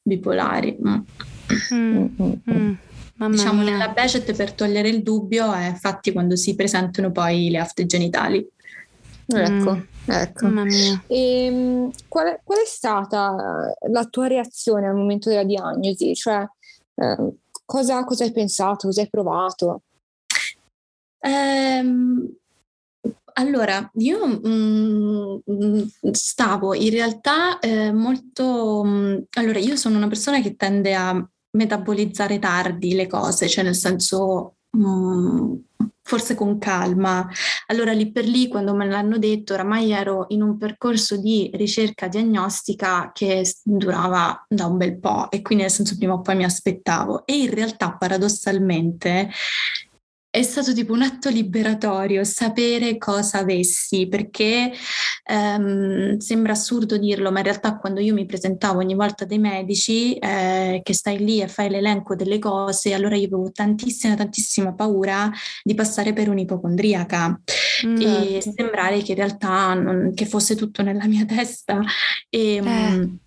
bipolari. 0.02 0.76
Mm. 0.84 0.96
Mm, 1.72 2.06
mm, 2.20 2.32
mm. 2.50 2.74
diciamo 3.30 3.62
mia. 3.62 3.74
nella 3.74 3.90
Becet 3.90 4.34
per 4.34 4.54
togliere 4.54 4.90
il 4.90 5.04
dubbio 5.04 5.54
è 5.54 5.76
fatti 5.80 6.12
quando 6.12 6.36
si 6.36 6.56
presentano 6.56 7.12
poi 7.12 7.52
le 7.52 7.60
afte 7.60 7.86
genitali. 7.86 8.44
Ecco, 9.26 9.76
mm. 9.76 9.82
ecco. 10.06 10.48
E, 11.08 11.46
ehm, 11.46 11.92
qual, 12.08 12.28
è, 12.28 12.42
qual, 12.44 12.60
è, 12.60 12.66
stata 12.66 13.74
la 13.90 14.06
tua 14.06 14.28
reazione 14.28 14.88
al 14.88 14.96
momento 14.96 15.30
della 15.30 15.44
diagnosi? 15.44 16.14
Cioè, 16.16 16.46
eh, 16.96 17.34
cosa, 17.66 18.04
cosa, 18.04 18.24
hai 18.24 18.32
pensato? 18.32 18.88
Cosa 18.88 19.02
hai 19.02 19.10
provato? 19.10 19.82
Um, 21.20 22.30
allora, 23.34 23.90
io 23.96 24.28
mh, 24.28 25.42
mm, 25.50 25.82
stavo 26.12 26.74
in 26.74 26.90
realtà 26.90 27.60
eh, 27.60 27.92
molto... 27.92 28.84
Mh, 28.84 29.24
allora, 29.38 29.60
io 29.60 29.76
sono 29.76 29.98
una 29.98 30.08
persona 30.08 30.42
che 30.42 30.56
tende 30.56 30.94
a 30.94 31.28
metabolizzare 31.52 32.40
tardi 32.40 32.94
le 32.94 33.08
cose, 33.08 33.48
cioè 33.48 33.64
nel 33.64 33.76
senso... 33.76 34.56
Mh, 34.76 35.56
forse 36.02 36.34
con 36.36 36.58
calma. 36.58 37.28
Allora 37.68 37.92
lì 37.94 38.12
per 38.12 38.26
lì, 38.26 38.48
quando 38.48 38.74
me 38.74 38.88
l'hanno 38.88 39.18
detto, 39.20 39.54
oramai 39.54 39.92
ero 39.92 40.26
in 40.30 40.42
un 40.42 40.58
percorso 40.58 41.16
di 41.18 41.50
ricerca 41.54 42.08
diagnostica 42.08 43.12
che 43.14 43.44
durava 43.64 44.46
da 44.50 44.66
un 44.66 44.78
bel 44.78 44.98
po' 45.00 45.30
e 45.30 45.42
quindi 45.42 45.64
nel 45.64 45.72
senso 45.72 45.96
prima 45.98 46.14
o 46.14 46.22
poi 46.22 46.36
mi 46.38 46.44
aspettavo. 46.44 47.26
E 47.26 47.38
in 47.38 47.54
realtà 47.54 47.96
paradossalmente 47.96 49.30
è 50.30 50.42
stato 50.42 50.74
tipo 50.74 50.94
un 50.94 51.04
atto 51.04 51.30
liberatorio 51.30 52.24
sapere 52.24 52.98
cosa 52.98 53.40
avessi, 53.40 54.08
perché 54.08 54.72
ehm, 55.24 56.18
sembra 56.18 56.54
assurdo 56.54 56.98
dirlo, 56.98 57.32
ma 57.32 57.40
in 57.40 57.46
realtà 57.46 57.78
quando 57.78 58.00
io 58.00 58.14
mi 58.14 58.26
presentavo 58.26 58.80
ogni 58.80 58.96
volta 58.96 59.26
dai 59.26 59.40
medici, 59.40 60.16
eh, 60.16 60.82
che 60.84 60.94
stai 60.94 61.18
lì 61.18 61.42
e 61.42 61.48
fai 61.48 61.70
l'elenco 61.70 62.16
delle 62.16 62.40
cose, 62.40 62.94
allora 62.94 63.16
io 63.16 63.28
avevo 63.28 63.52
tantissima, 63.52 64.16
tantissima 64.16 64.74
paura 64.74 65.32
di 65.64 65.74
passare 65.74 66.14
per 66.14 66.30
un'ipocondriaca 66.30 67.42
mm. 67.86 68.02
e 68.02 68.42
sembrare 68.42 69.02
che 69.02 69.12
in 69.12 69.18
realtà 69.18 69.74
non, 69.74 70.14
che 70.14 70.26
fosse 70.26 70.56
tutto 70.56 70.82
nella 70.82 71.08
mia 71.08 71.26
testa. 71.26 71.82
E, 72.30 72.56
eh. 72.56 72.62
Mh, 72.62 73.20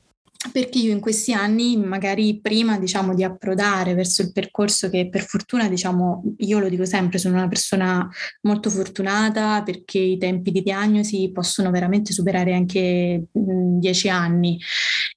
perché 0.53 0.79
io 0.79 0.93
in 0.93 1.01
questi 1.01 1.33
anni, 1.33 1.77
magari 1.77 2.41
prima 2.41 2.79
diciamo, 2.79 3.15
di 3.15 3.25
approdare 3.25 3.95
verso 3.95 4.23
il 4.23 4.33
percorso 4.33 4.89
che 4.91 5.09
per 5.09 5.23
fortuna, 5.23 5.69
diciamo, 5.69 6.23
io 6.39 6.59
lo 6.59 6.69
dico 6.69 6.85
sempre, 6.85 7.19
sono 7.19 7.37
una 7.37 7.49
persona 7.49 8.09
molto 8.43 8.71
fortunata 8.71 9.63
perché 9.63 9.99
i 9.99 10.19
tempi 10.19 10.51
di 10.51 10.63
diagnosi 10.63 11.31
possono 11.33 11.71
veramente 11.71 12.13
superare 12.13 12.55
anche 12.55 13.27
mh, 13.33 13.79
dieci 13.79 14.09
anni. 14.09 14.59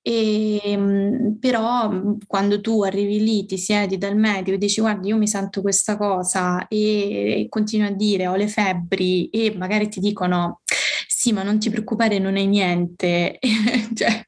E, 0.02 0.78
mh, 0.78 1.38
però 1.40 1.90
quando 2.28 2.62
tu 2.62 2.84
arrivi 2.84 3.24
lì, 3.24 3.46
ti 3.46 3.58
siedi 3.58 3.98
dal 3.98 4.16
medico 4.16 4.56
e 4.56 4.58
dici 4.58 4.82
guarda 4.82 5.08
io 5.08 5.18
mi 5.18 5.28
sento 5.28 5.62
questa 5.62 5.98
cosa 5.98 6.68
e, 6.68 7.42
e 7.42 7.48
continui 7.50 7.88
a 7.88 7.92
dire 7.92 8.28
ho 8.28 8.36
le 8.36 8.48
febbri 8.48 9.30
e 9.30 9.56
magari 9.58 9.90
ti 9.90 10.00
dicono 10.00 10.62
sì 11.08 11.34
ma 11.34 11.44
non 11.44 11.60
ti 11.60 11.70
preoccupare 11.70 12.18
non 12.20 12.36
hai 12.36 12.48
niente 12.48 13.40
cioè, 13.94 14.26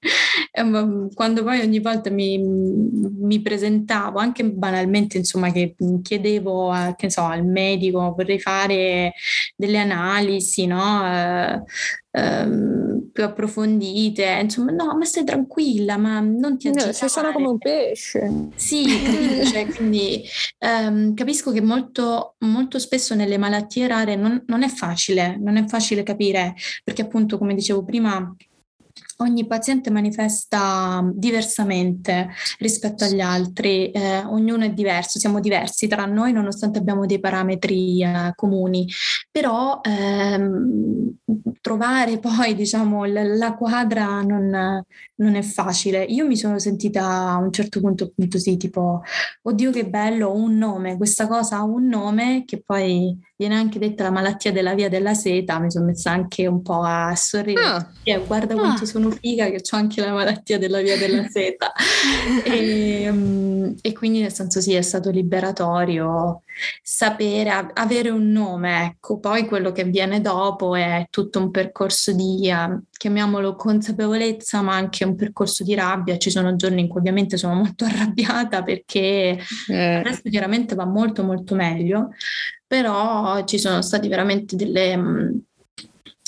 quando 1.13 1.43
poi 1.43 1.59
ogni 1.61 1.79
volta 1.79 2.09
mi, 2.09 2.37
mi, 2.37 3.41
presentavo, 3.41 4.19
anche 4.19 4.43
banalmente, 4.45 5.17
insomma, 5.17 5.51
che 5.51 5.75
chiedevo 6.01 6.71
a, 6.71 6.95
che 6.95 7.09
so, 7.09 7.23
al 7.23 7.45
medico, 7.45 8.13
vorrei 8.15 8.39
fare 8.39 9.13
delle 9.55 9.77
analisi, 9.77 10.65
no? 10.65 11.05
Eh, 11.05 11.63
ehm, 12.11 13.09
più 13.11 13.23
approfondite, 13.23 14.39
insomma, 14.41 14.71
no, 14.71 14.95
ma 14.97 15.05
stai 15.05 15.23
tranquilla, 15.23 15.97
ma 15.97 16.19
non 16.19 16.57
ti 16.57 16.67
agitare. 16.67 16.91
No, 16.91 16.93
sei 16.93 17.09
sana 17.09 17.31
come 17.31 17.47
un 17.47 17.57
pesce. 17.57 18.49
Sì, 18.55 18.85
cioè, 19.45 19.65
quindi 19.75 20.23
ehm, 20.59 21.13
capisco 21.13 21.51
che 21.51 21.61
molto, 21.61 22.35
molto 22.39 22.79
spesso 22.79 23.15
nelle 23.15 23.37
malattie 23.37 23.87
rare 23.87 24.15
non, 24.15 24.43
non 24.47 24.63
è 24.63 24.67
facile, 24.67 25.37
non 25.39 25.57
è 25.57 25.65
facile 25.67 26.03
capire, 26.03 26.55
perché 26.83 27.03
appunto, 27.03 27.37
come 27.37 27.53
dicevo 27.53 27.83
prima, 27.83 28.35
ogni 29.21 29.45
paziente 29.45 29.89
manifesta 29.89 31.01
diversamente 31.13 32.29
rispetto 32.59 33.03
agli 33.03 33.19
altri, 33.19 33.91
eh, 33.91 34.23
ognuno 34.25 34.65
è 34.65 34.71
diverso, 34.71 35.19
siamo 35.19 35.39
diversi 35.39 35.87
tra 35.87 36.05
noi 36.05 36.31
nonostante 36.33 36.79
abbiamo 36.79 37.05
dei 37.05 37.19
parametri 37.19 38.03
eh, 38.03 38.33
comuni, 38.35 38.87
però 39.29 39.79
ehm, 39.81 41.15
trovare 41.61 42.19
poi 42.19 42.55
diciamo 42.55 43.05
la, 43.05 43.23
la 43.23 43.53
quadra 43.53 44.21
non, 44.21 44.83
non, 45.15 45.35
è 45.35 45.41
facile. 45.41 46.03
Io 46.03 46.25
mi 46.25 46.35
sono 46.35 46.59
sentita 46.59 47.29
a 47.29 47.37
un 47.37 47.51
certo 47.51 47.79
punto 47.79 48.05
appunto 48.05 48.39
sì, 48.39 48.57
tipo, 48.57 49.01
oddio 49.43 49.71
che 49.71 49.87
bello, 49.87 50.33
un 50.33 50.57
nome, 50.57 50.97
questa 50.97 51.27
cosa 51.27 51.57
ha 51.57 51.63
un 51.63 51.87
nome 51.87 52.43
che 52.45 52.61
poi 52.61 53.17
viene 53.37 53.55
anche 53.55 53.79
detta 53.79 54.03
la 54.03 54.11
malattia 54.11 54.51
della 54.51 54.75
via 54.75 54.89
della 54.89 55.13
seta, 55.13 55.59
mi 55.59 55.71
sono 55.71 55.85
messa 55.85 56.11
anche 56.11 56.45
un 56.45 56.61
po' 56.61 56.81
a 56.83 57.15
sorridere. 57.15 57.67
Ah. 57.67 57.87
Eh, 58.03 58.23
guarda 58.25 58.53
quanto 58.53 58.83
ah. 58.83 58.87
sono 58.87 59.10
figa 59.11 59.49
che 59.49 59.61
ho 59.69 59.77
anche 59.77 60.01
la 60.01 60.11
malattia 60.11 60.57
della 60.57 60.81
via 60.81 60.97
della 60.97 61.27
seta. 61.29 61.71
e, 62.43 63.09
um, 63.09 63.75
e, 63.81 63.93
quindi 63.93 64.21
nel 64.21 64.33
senso 64.33 64.61
sì, 64.61 64.73
è 64.73 64.81
stato 64.81 65.09
liberatorio 65.09 66.41
sapere, 66.81 67.71
avere 67.73 68.09
un 68.09 68.29
nome, 68.31 68.85
ecco, 68.85 69.19
poi 69.19 69.45
quello 69.45 69.71
che 69.71 69.83
viene 69.83 70.21
dopo 70.21 70.75
è 70.75 71.07
tutto 71.09 71.39
un 71.39 71.51
percorso 71.51 72.11
di, 72.13 72.51
uh, 72.51 72.81
chiamiamolo 72.91 73.55
consapevolezza, 73.55 74.61
ma 74.61 74.75
anche 74.75 75.05
un 75.05 75.15
percorso 75.15 75.63
di 75.63 75.73
rabbia. 75.73 76.17
Ci 76.17 76.29
sono 76.29 76.55
giorni 76.55 76.81
in 76.81 76.87
cui 76.87 76.99
ovviamente 76.99 77.37
sono 77.37 77.55
molto 77.55 77.85
arrabbiata 77.85 78.63
perché 78.63 79.39
eh. 79.67 79.95
adesso 79.95 80.21
chiaramente 80.29 80.75
va 80.75 80.85
molto 80.85 81.23
molto 81.23 81.55
meglio, 81.55 82.09
però 82.67 83.43
ci 83.43 83.57
sono 83.57 83.81
stati 83.81 84.07
veramente 84.07 84.55
delle, 84.55 84.95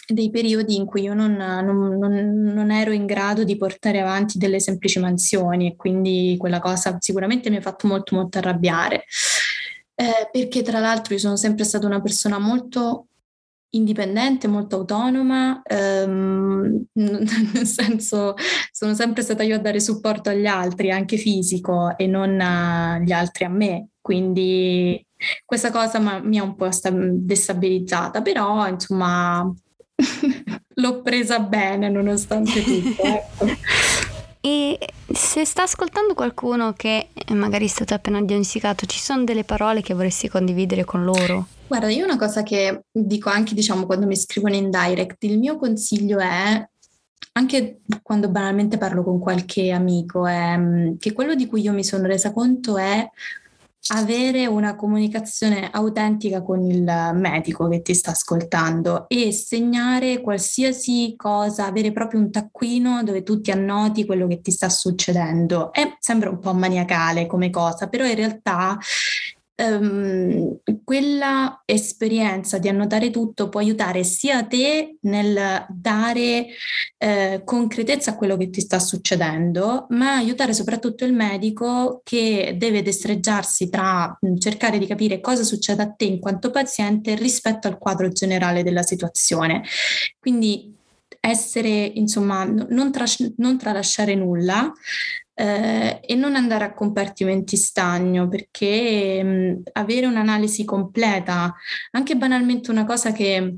dei 0.08 0.30
periodi 0.30 0.76
in 0.76 0.86
cui 0.86 1.04
io 1.04 1.14
non, 1.14 1.34
non, 1.34 1.98
non, 1.98 2.42
non, 2.54 2.72
ero 2.72 2.92
in 2.92 3.06
grado 3.06 3.44
di 3.44 3.56
portare 3.56 4.00
avanti 4.02 4.38
delle 4.38 4.60
semplici 4.60 5.00
mansioni 5.00 5.68
e 5.68 5.76
quindi 5.76 6.36
quella 6.38 6.60
cosa 6.60 6.98
sicuramente 7.00 7.50
mi 7.50 7.58
ha 7.58 7.62
fatto 7.62 7.88
molto 7.88 8.16
molto 8.16 8.38
arrabbiare. 8.38 9.06
Eh, 9.96 10.30
perché 10.32 10.64
tra 10.64 10.80
l'altro 10.80 11.14
io 11.14 11.20
sono 11.20 11.36
sempre 11.36 11.64
stata 11.64 11.86
una 11.86 12.02
persona 12.02 12.40
molto 12.40 13.08
indipendente, 13.74 14.48
molto 14.48 14.78
autonoma, 14.78 15.62
ehm, 15.64 16.86
nel 16.94 17.66
senso 17.66 18.36
sono 18.72 18.94
sempre 18.94 19.22
stata 19.24 19.44
io 19.44 19.56
a 19.56 19.60
dare 19.60 19.80
supporto 19.80 20.30
agli 20.30 20.46
altri, 20.46 20.92
anche 20.92 21.18
fisico, 21.18 21.98
e 21.98 22.08
non 22.08 22.32
gli 23.04 23.12
altri 23.12 23.46
a 23.46 23.50
me. 23.50 23.90
Quindi 24.02 25.06
questa 25.46 25.72
cosa 25.72 26.00
mi 26.22 26.38
ha 26.38 26.44
un 26.44 26.56
po' 26.56 26.70
destabilizzata, 26.92 28.22
però 28.22 28.68
insomma 28.68 29.52
l'ho 30.76 31.02
presa 31.02 31.40
bene 31.40 31.90
nonostante 31.90 32.64
tutto. 32.64 33.02
Ecco. 33.04 33.46
E 34.46 34.78
se 35.14 35.46
sta 35.46 35.64
ascoltando 35.64 36.14
qualcuno 36.14 36.74
che 36.74 37.08
magari 37.30 37.64
è 37.64 37.70
stato 37.70 37.94
appena 37.94 38.22
diagnosticato, 38.22 38.86
ci 38.86 39.00
sono 39.00 39.24
delle 39.24 39.46
parole 39.46 39.82
che 39.82 39.94
vorresti 39.94 40.28
condividere 40.28 40.84
con 40.84 41.06
loro? 41.06 41.48
Guarda, 41.68 41.90
io 41.90 42.04
una 42.04 42.18
cosa 42.18 42.44
che 42.44 42.82
dico 42.92 43.30
anche, 43.30 43.54
diciamo, 43.54 43.86
quando 43.86 44.06
mi 44.06 44.18
scrivono 44.18 44.56
in 44.56 44.70
direct, 44.70 45.24
il 45.24 45.40
mio 45.40 45.56
consiglio 45.56 46.20
è 46.20 46.68
anche 47.36 47.80
quando 48.02 48.30
banalmente 48.30 48.78
parlo 48.78 49.02
con 49.04 49.18
qualche 49.20 49.72
amico, 49.72 50.28
è 50.28 50.58
mm, 50.58 50.98
che 51.00 51.14
quello 51.14 51.36
di 51.36 51.48
cui 51.48 51.62
io 51.62 51.72
mi 51.72 51.84
sono 51.84 52.06
resa 52.06 52.32
conto 52.34 52.78
è 52.78 53.10
avere 53.90 54.46
una 54.46 54.76
comunicazione 54.76 55.70
autentica 55.70 56.42
con 56.42 56.64
il 56.64 56.84
medico 57.14 57.68
che 57.68 57.82
ti 57.82 57.94
sta 57.94 58.12
ascoltando 58.12 59.06
e 59.08 59.32
segnare 59.32 60.22
qualsiasi 60.22 61.16
cosa, 61.18 61.66
avere 61.66 61.92
proprio 61.92 62.22
un 62.22 62.32
taccuino 62.32 63.04
dove 63.04 63.24
tu 63.24 63.42
ti 63.42 63.52
annoti 63.52 64.06
quello 64.06 64.28
che 64.28 64.42
ti 64.42 64.52
sta 64.52 64.70
succedendo. 64.70 65.74
È, 65.74 65.98
sembra 66.00 66.30
un 66.30 66.40
po' 66.40 66.54
maniacale 66.54 67.28
come 67.28 67.50
cosa, 67.50 67.88
però 67.88 68.06
in 68.06 68.16
realtà 68.16 68.78
Um, 69.56 70.60
quella 70.94 71.64
esperienza 71.66 72.60
di 72.60 72.68
annotare 72.68 73.10
tutto 73.10 73.50
può 73.50 73.60
aiutare 73.60 74.04
sia 74.04 74.44
te 74.44 74.98
nel 75.02 75.66
dare 75.68 76.46
eh, 77.00 77.42
concretezza 77.44 78.12
a 78.12 78.16
quello 78.16 78.38
che 78.38 78.52
ti 78.52 78.62
sta 78.62 78.78
succedendo, 78.78 79.88
ma 79.90 80.18
aiutare 80.18 80.54
soprattutto 80.54 81.04
il 81.04 81.14
medico 81.14 82.02
che 82.04 82.54
deve 82.60 82.84
destreggiarsi 82.84 83.70
tra 83.70 84.16
cercare 84.38 84.78
di 84.78 84.86
capire 84.86 85.20
cosa 85.20 85.42
succede 85.42 85.82
a 85.82 85.92
te 85.92 86.06
in 86.06 86.20
quanto 86.20 86.52
paziente 86.52 87.16
rispetto 87.16 87.68
al 87.68 87.80
quadro 87.80 88.10
generale 88.10 88.62
della 88.62 88.84
situazione. 88.84 89.64
Quindi 90.20 90.76
essere, 91.20 91.70
insomma, 91.96 92.44
non, 92.44 92.92
tras- 92.92 93.34
non 93.38 93.58
tralasciare 93.58 94.14
nulla, 94.14 94.72
eh, 95.36 96.00
e 96.06 96.16
non 96.16 96.36
andare 96.36 96.64
a 96.66 96.74
compartimenti 96.74 97.56
stagno 97.58 98.28
perché 98.28 99.24
mh, 99.24 99.62
avere 99.74 100.06
un'analisi 100.06 100.64
completa, 100.66 101.54
anche 101.92 102.16
banalmente 102.16 102.72
una 102.72 102.86
cosa 102.86 103.12
che 103.12 103.58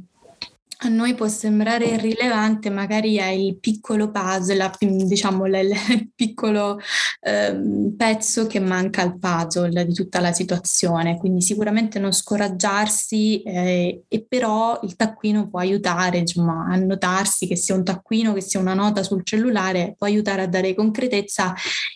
a 0.78 0.88
noi 0.90 1.14
può 1.16 1.28
sembrare 1.28 1.86
irrilevante, 1.86 2.70
magari 2.70 3.16
è 3.16 3.28
il 3.28 3.58
piccolo 3.58 4.12
puzzle, 4.12 4.72
diciamo 4.80 5.46
il 5.48 6.12
piccolo 6.14 6.80
eh, 7.22 7.94
pezzo 7.96 8.48
che 8.48 8.60
manca 8.60 9.02
al 9.02 9.18
puzzle 9.18 9.86
di 9.86 9.94
tutta 9.94 10.20
la 10.20 10.34
situazione, 10.34 11.18
quindi 11.18 11.42
sicuramente 11.42 12.00
non 12.00 12.12
scoraggiarsi 12.12 13.42
eh, 13.44 14.04
e 14.08 14.26
però 14.28 14.80
il 14.84 14.96
taccuino 14.96 15.48
può 15.48 15.60
aiutare 15.60 16.20
insomma, 16.20 16.68
a 16.70 16.76
notarsi 16.76 17.48
che 17.48 17.56
sia 17.56 17.76
un 17.76 17.84
taccuino, 17.84 18.34
che 18.34 18.42
sia 18.42 18.60
una 18.60 18.74
nota 18.74 19.04
sul 19.04 19.24
cellulare, 19.24 19.96
può 19.98 20.08
aiutare 20.08 20.42
a 20.42 20.48
dare 20.48 20.74
concretezza 20.74 21.54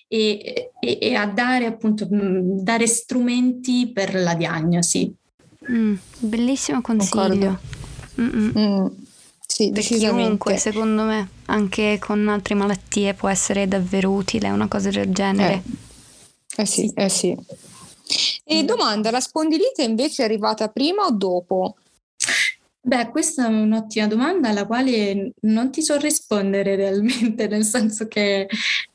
e, 0.08 0.72
e, 0.80 0.98
e 1.02 1.14
a 1.16 1.28
dare 1.28 1.66
appunto 1.66 2.08
dare 2.10 2.88
strumenti 2.88 3.92
per 3.92 4.16
la 4.16 4.36
diagnosi. 4.36 5.14
Mm, 5.70 5.96
bellissimo 6.20 6.82
consiglio. 6.82 7.22
Concordo. 7.22 7.79
Mm, 8.20 8.86
sì, 9.46 9.72
per 9.72 9.84
chiunque, 9.84 10.58
secondo 10.58 11.04
me, 11.04 11.30
anche 11.46 11.98
con 12.00 12.28
altre 12.28 12.56
malattie 12.56 13.14
può 13.14 13.30
essere 13.30 13.68
davvero 13.68 14.12
utile 14.12 14.50
una 14.50 14.68
cosa 14.68 14.90
del 14.90 15.12
genere. 15.12 15.64
Eh, 16.56 16.62
eh 16.62 16.66
sì, 16.66 16.92
eh 16.96 17.10
sì. 17.10 17.36
E 18.44 18.64
domanda, 18.64 19.12
la 19.12 19.20
spondilite 19.20 19.84
invece 19.84 20.24
è 20.24 20.26
arrivata 20.26 20.68
prima 20.70 21.06
o 21.06 21.12
dopo? 21.12 21.76
Beh, 22.82 23.10
questa 23.10 23.46
è 23.46 23.50
un'ottima 23.50 24.08
domanda 24.08 24.50
alla 24.50 24.66
quale 24.66 25.34
non 25.42 25.70
ti 25.72 25.82
so 25.82 25.98
rispondere 25.98 26.76
realmente, 26.78 27.48
nel 27.48 27.64
senso 27.64 28.08
che 28.08 28.48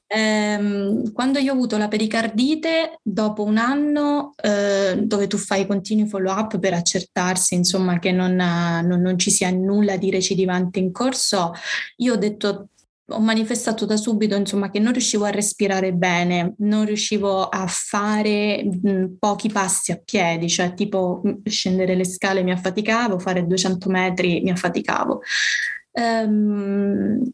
Ehm, 0.06 1.12
quando 1.12 1.38
io 1.38 1.52
ho 1.52 1.54
avuto 1.54 1.76
la 1.76 1.88
pericardite, 1.88 2.98
dopo 3.02 3.42
un 3.42 3.56
anno 3.56 4.34
eh, 4.42 4.96
dove 5.02 5.26
tu 5.26 5.36
fai 5.38 5.66
continui 5.66 6.08
follow 6.08 6.36
up 6.36 6.58
per 6.58 6.74
accertarsi 6.74 7.54
insomma, 7.54 7.98
che 7.98 8.12
non, 8.12 8.34
non, 8.34 9.00
non 9.00 9.18
ci 9.18 9.30
sia 9.30 9.50
nulla 9.50 9.96
di 9.96 10.10
recidivante 10.10 10.78
in 10.78 10.92
corso, 10.92 11.52
io 11.96 12.14
ho 12.14 12.16
detto 12.16 12.68
ho 13.08 13.20
manifestato 13.20 13.84
da 13.84 13.96
subito 13.96 14.34
insomma 14.34 14.70
che 14.70 14.78
non 14.78 14.92
riuscivo 14.92 15.24
a 15.24 15.30
respirare 15.30 15.92
bene, 15.92 16.54
non 16.58 16.86
riuscivo 16.86 17.48
a 17.48 17.66
fare 17.66 18.64
mh, 18.64 19.16
pochi 19.18 19.50
passi 19.50 19.92
a 19.92 20.00
piedi, 20.02 20.48
cioè 20.48 20.72
tipo 20.74 21.20
scendere 21.44 21.94
le 21.96 22.04
scale 22.04 22.42
mi 22.42 22.50
affaticavo, 22.52 23.18
fare 23.18 23.46
200 23.46 23.90
metri 23.90 24.40
mi 24.40 24.50
affaticavo. 24.50 25.20
Um, 25.92 27.30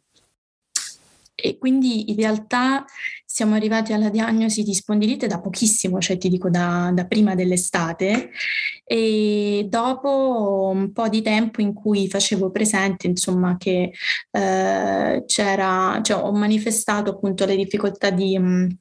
e 1.40 1.58
quindi 1.58 2.10
in 2.10 2.16
realtà 2.16 2.84
siamo 3.24 3.54
arrivati 3.54 3.92
alla 3.92 4.08
diagnosi 4.10 4.62
di 4.62 4.74
spondilite 4.74 5.26
da 5.26 5.40
pochissimo, 5.40 6.00
cioè 6.00 6.18
ti 6.18 6.28
dico 6.28 6.50
da, 6.50 6.90
da, 6.92 7.06
prima 7.06 7.34
dell'estate. 7.34 8.30
E 8.84 9.66
dopo 9.68 10.70
un 10.74 10.92
po' 10.92 11.08
di 11.08 11.22
tempo 11.22 11.60
in 11.60 11.72
cui 11.72 12.08
facevo 12.08 12.50
presente 12.50 13.06
insomma 13.06 13.56
che 13.56 13.92
eh, 14.32 15.24
c'era, 15.26 16.00
cioè 16.02 16.22
ho 16.22 16.32
manifestato 16.32 17.10
appunto 17.10 17.44
le 17.44 17.56
difficoltà 17.56 18.10
di... 18.10 18.38
Mh, 18.38 18.78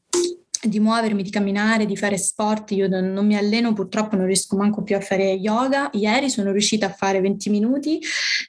di 0.62 0.80
muovermi, 0.80 1.24
di 1.24 1.30
camminare, 1.30 1.86
di 1.86 1.96
fare 1.96 2.18
sport. 2.18 2.72
Io 2.72 2.88
non 2.88 3.26
mi 3.26 3.36
alleno, 3.36 3.74
purtroppo 3.74 4.16
non 4.16 4.26
riesco 4.26 4.58
manco 4.58 4.84
più 4.84 4.96
a 4.96 5.00
fare 5.00 5.32
yoga. 5.32 5.90
Ieri 5.94 6.30
sono 6.30 6.52
riuscita 6.52 6.88
a 6.88 6.90
fare 6.90 7.22
20 7.22 7.50
minuti, 7.50 8.00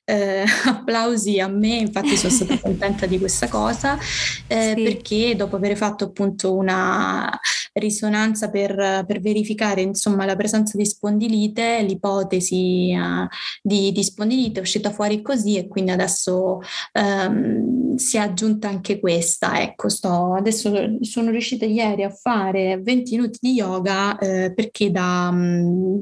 eh, 0.05 0.45
applausi 0.67 1.39
a 1.41 1.49
me, 1.49 1.77
infatti 1.77 2.17
sono 2.17 2.33
stata 2.33 2.59
contenta 2.61 3.07
di 3.07 3.19
questa 3.19 3.49
cosa, 3.49 3.99
eh, 4.47 4.75
sì. 4.77 4.83
perché 4.83 5.37
dopo 5.37 5.57
aver 5.57 5.77
fatto 5.77 6.05
appunto 6.05 6.55
una 6.55 7.31
risonanza 7.75 8.51
per, 8.51 9.05
per, 9.07 9.21
verificare 9.21 9.83
insomma 9.83 10.25
la 10.25 10.35
presenza 10.35 10.77
di 10.77 10.85
spondilite, 10.85 11.83
l'ipotesi 11.83 12.93
uh, 12.97 13.27
di, 13.63 13.93
di, 13.93 14.03
spondilite 14.03 14.59
è 14.59 14.63
uscita 14.63 14.91
fuori 14.91 15.23
così 15.23 15.57
e 15.57 15.69
quindi 15.69 15.93
adesso 15.93 16.61
um, 16.95 17.95
si 17.97 18.17
è 18.17 18.21
aggiunta 18.21 18.69
anche 18.69 18.99
questa. 18.99 19.61
Ecco, 19.61 19.89
sto, 19.89 20.35
adesso 20.35 20.99
sono 21.03 21.31
riuscita 21.31 21.65
ieri 21.65 22.00
a 22.05 22.11
fare 22.11 22.81
20 22.81 23.17
minuti 23.17 23.39
di 23.41 23.53
yoga 23.53 24.19
eh, 24.19 24.53
perché 24.55 24.91
da, 24.91 25.31
mm, 25.33 25.99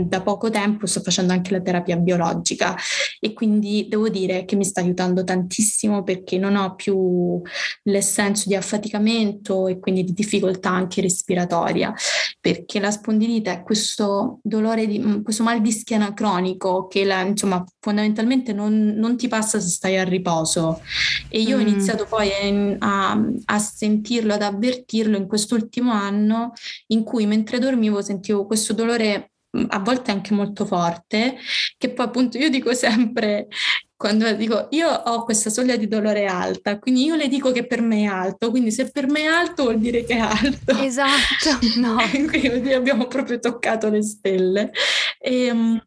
da, 0.00 0.22
poco 0.22 0.50
tempo 0.50 0.86
sto 0.86 1.00
facendo 1.00 1.32
anche 1.32 1.52
la 1.52 1.60
terapia 1.60 1.96
biologica 1.96 2.76
e 3.20 3.32
quindi 3.32 3.86
devo 3.88 4.08
dire 4.08 4.44
che 4.44 4.56
mi 4.56 4.64
sta 4.64 4.80
aiutando 4.80 5.24
tantissimo 5.24 6.02
perché 6.02 6.38
non 6.38 6.56
ho 6.56 6.74
più 6.74 7.40
il 7.84 8.02
senso 8.02 8.48
di 8.48 8.54
affaticamento 8.54 9.66
e 9.66 9.78
quindi 9.78 10.04
di 10.04 10.12
difficoltà 10.12 10.70
anche 10.70 11.00
respiratoria 11.00 11.94
perché 12.42 12.80
la 12.80 12.90
spondilite 12.90 13.52
è 13.52 13.62
questo 13.62 14.40
dolore, 14.42 14.86
di, 14.88 15.22
questo 15.22 15.44
mal 15.44 15.60
di 15.60 15.70
schiena 15.70 16.12
cronico 16.12 16.88
che 16.88 17.04
la, 17.04 17.20
insomma 17.20 17.64
fondamentalmente 17.78 18.52
non, 18.52 18.94
non, 18.96 19.16
ti 19.16 19.28
passa 19.28 19.60
se 19.60 19.68
stai 19.68 19.96
a 19.96 20.04
riposo 20.04 20.80
e 21.28 21.40
io 21.40 21.56
mm. 21.56 21.60
ho 21.60 21.62
iniziato 21.62 22.06
poi 22.06 22.76
a, 22.78 23.12
a 23.44 23.58
sentirlo, 23.58 24.34
ad 24.34 24.42
avvertirlo 24.42 25.16
in 25.16 25.28
quest'ultimo 25.28 25.92
anno 25.92 26.52
in 26.88 27.04
cui 27.04 27.26
mentre 27.26 27.60
dormivo 27.60 28.02
sentivo 28.02 28.44
questo 28.44 28.72
dolore 28.72 29.31
a 29.68 29.78
volte 29.80 30.10
anche 30.10 30.34
molto 30.34 30.64
forte, 30.64 31.36
che 31.76 31.90
poi 31.90 32.06
appunto 32.06 32.38
io 32.38 32.48
dico 32.48 32.72
sempre, 32.74 33.48
quando 33.96 34.32
dico 34.32 34.68
io 34.70 34.88
ho 34.88 35.24
questa 35.24 35.50
soglia 35.50 35.76
di 35.76 35.86
dolore 35.86 36.26
alta, 36.26 36.78
quindi 36.78 37.04
io 37.04 37.14
le 37.14 37.28
dico 37.28 37.52
che 37.52 37.66
per 37.66 37.82
me 37.82 38.02
è 38.02 38.06
alto, 38.06 38.50
quindi 38.50 38.70
se 38.72 38.90
per 38.90 39.08
me 39.08 39.20
è 39.20 39.26
alto 39.26 39.64
vuol 39.64 39.78
dire 39.78 40.04
che 40.04 40.14
è 40.14 40.18
alto. 40.18 40.76
Esatto, 40.78 41.58
no. 41.76 41.96
quindi 42.28 42.72
abbiamo 42.72 43.06
proprio 43.06 43.38
toccato 43.38 43.88
le 43.88 44.02
stelle. 44.02 44.72
E, 45.18 45.44
ehm, 45.46 45.80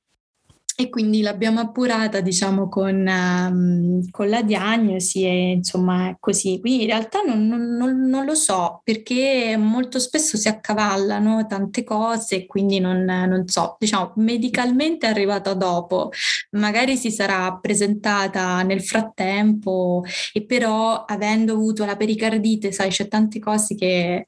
e 0.78 0.90
quindi 0.90 1.22
l'abbiamo 1.22 1.62
appurata, 1.62 2.20
diciamo, 2.20 2.68
con, 2.68 3.08
um, 3.08 4.10
con, 4.12 4.28
la 4.28 4.42
diagnosi 4.42 5.24
e 5.24 5.52
insomma 5.52 6.16
così. 6.20 6.60
Quindi 6.60 6.82
in 6.84 6.90
realtà 6.90 7.22
non, 7.22 7.48
non, 7.48 8.10
non, 8.10 8.26
lo 8.26 8.36
so 8.36 8.82
perché 8.84 9.56
molto 9.58 10.00
spesso 10.00 10.36
si 10.36 10.50
accavallano 10.50 11.46
tante 11.48 11.86
cose 11.86 12.36
e 12.36 12.46
quindi 12.46 12.80
non, 12.80 13.04
non, 13.06 13.48
so, 13.48 13.78
diciamo, 13.80 14.12
medicalmente 14.18 15.08
è 15.08 15.12
arrivata 15.12 15.54
dopo, 15.54 16.12
magari 16.52 16.98
si 16.98 17.10
sarà 17.10 17.58
presentata 17.62 18.62
nel 18.64 18.84
frattempo 18.84 20.04
e 20.34 20.44
però 20.44 21.06
avendo 21.06 21.54
avuto 21.54 21.86
la 21.86 21.96
pericardite, 21.96 22.74
sai, 22.74 22.90
c'è 22.90 23.08
tante 23.08 23.40
cose 23.40 23.76
che 23.76 24.28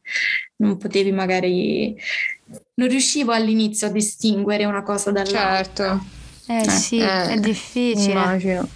non 0.58 0.78
potevi 0.78 1.12
magari... 1.12 1.96
Non 2.76 2.88
riuscivo 2.88 3.34
all'inizio 3.34 3.88
a 3.88 3.92
distinguere 3.92 4.64
una 4.64 4.82
cosa 4.82 5.12
dall'altra. 5.12 5.98
Certo. 5.98 6.16
Eh, 6.48 6.62
eh 6.62 6.70
sì, 6.70 7.00
eh, 7.00 7.30
è 7.30 7.40
difficile. 7.40 8.12
Immagino. 8.12 8.68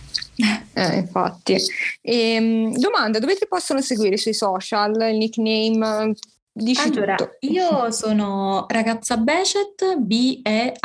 Eh, 0.74 0.98
infatti. 0.98 1.54
E, 2.02 2.34
ehm, 2.34 2.78
domanda, 2.78 3.20
dove 3.20 3.36
ti 3.36 3.46
possono 3.48 3.82
seguire 3.82 4.18
sui 4.18 4.34
social? 4.34 4.96
Il 5.12 5.18
nickname? 5.18 6.14
Dici 6.54 6.82
allora, 6.82 7.16
tutto. 7.16 7.38
io 7.42 7.92
sono 7.92 8.66
ragazza 8.68 9.16
Becet, 9.16 9.96
B-E-H-C-E-T, 10.00 10.76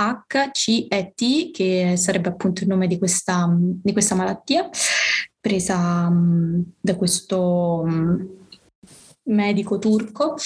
che 1.51 1.95
sarebbe 1.97 2.29
appunto 2.29 2.63
il 2.63 2.69
nome 2.69 2.87
di 2.87 2.99
questa, 2.99 3.49
di 3.51 3.93
questa 3.93 4.15
malattia, 4.15 4.71
presa 5.41 6.07
um, 6.09 6.63
da 6.81 6.95
questo 6.95 7.83
um, 7.85 8.25
medico 9.25 9.79
turco. 9.79 10.37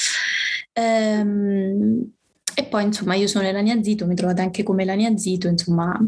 Ehm, 0.72 2.12
e 2.54 2.64
poi 2.64 2.84
insomma 2.84 3.14
io 3.14 3.26
sono 3.26 3.46
Elania 3.46 3.82
Zito, 3.82 4.06
mi 4.06 4.14
trovate 4.14 4.40
anche 4.40 4.62
come 4.62 4.84
Elania 4.84 5.14
Zito, 5.18 5.48
insomma 5.48 6.00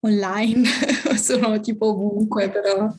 online, 0.00 0.64
sono 1.16 1.60
tipo 1.60 1.86
ovunque, 1.88 2.50
però 2.50 2.92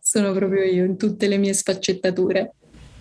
sono 0.00 0.32
proprio 0.32 0.62
io 0.62 0.84
in 0.84 0.96
tutte 0.96 1.26
le 1.26 1.38
mie 1.38 1.52
sfaccettature. 1.52 2.54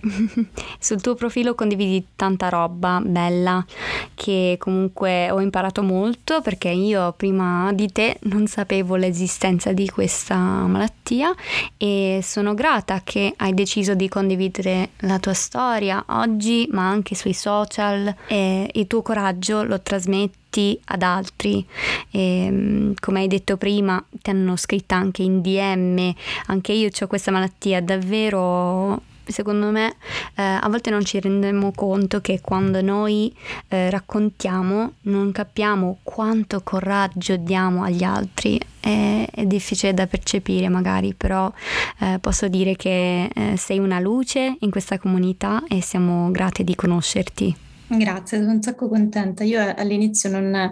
Sul 0.79 1.01
tuo 1.01 1.15
profilo 1.15 1.55
condividi 1.55 2.05
tanta 2.15 2.49
roba 2.49 3.01
bella 3.03 3.65
che 4.13 4.57
comunque 4.59 5.31
ho 5.31 5.39
imparato 5.39 5.81
molto 5.81 6.41
perché 6.41 6.69
io 6.69 7.13
prima 7.13 7.71
di 7.73 7.91
te 7.91 8.17
non 8.23 8.47
sapevo 8.47 8.95
l'esistenza 8.95 9.71
di 9.71 9.89
questa 9.89 10.35
malattia 10.35 11.33
e 11.77 12.19
sono 12.21 12.53
grata 12.53 13.01
che 13.03 13.33
hai 13.37 13.53
deciso 13.53 13.95
di 13.95 14.09
condividere 14.09 14.89
la 14.99 15.19
tua 15.19 15.33
storia 15.33 16.03
oggi 16.09 16.67
ma 16.71 16.89
anche 16.89 17.15
sui 17.15 17.33
social 17.33 18.13
e 18.27 18.69
il 18.73 18.87
tuo 18.87 19.01
coraggio 19.01 19.63
lo 19.63 19.81
trasmetti 19.81 20.79
ad 20.85 21.01
altri. 21.01 21.65
E, 22.11 22.93
come 22.99 23.19
hai 23.21 23.27
detto 23.27 23.57
prima, 23.57 24.03
ti 24.11 24.29
hanno 24.29 24.55
scritto 24.55 24.93
anche 24.93 25.23
in 25.23 25.41
DM, 25.41 26.13
anche 26.47 26.73
io 26.73 26.89
ho 26.97 27.07
questa 27.07 27.31
malattia 27.31 27.81
davvero 27.81 29.01
secondo 29.25 29.69
me 29.71 29.95
eh, 30.35 30.41
a 30.43 30.67
volte 30.69 30.89
non 30.89 31.03
ci 31.03 31.19
rendiamo 31.19 31.71
conto 31.73 32.21
che 32.21 32.39
quando 32.41 32.81
noi 32.81 33.33
eh, 33.67 33.89
raccontiamo 33.89 34.93
non 35.01 35.31
capiamo 35.31 35.99
quanto 36.03 36.61
coraggio 36.63 37.35
diamo 37.35 37.83
agli 37.83 38.03
altri. 38.03 38.59
È, 38.79 39.27
è 39.31 39.45
difficile 39.45 39.93
da 39.93 40.07
percepire 40.07 40.67
magari, 40.67 41.13
però 41.13 41.51
eh, 41.99 42.17
posso 42.19 42.47
dire 42.47 42.75
che 42.75 43.29
eh, 43.33 43.55
sei 43.57 43.79
una 43.79 43.99
luce 43.99 44.57
in 44.59 44.71
questa 44.71 44.99
comunità 44.99 45.63
e 45.69 45.81
siamo 45.81 46.29
grati 46.31 46.63
di 46.63 46.75
conoscerti. 46.75 47.55
Grazie, 47.87 48.39
sono 48.39 48.51
un 48.51 48.61
sacco 48.61 48.87
contenta. 48.87 49.43
Io 49.43 49.61
all'inizio 49.75 50.29
non, 50.29 50.71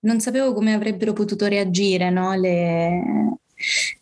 non 0.00 0.20
sapevo 0.20 0.52
come 0.52 0.74
avrebbero 0.74 1.12
potuto 1.12 1.46
reagire 1.46 2.10
no? 2.10 2.34
le, 2.34 3.38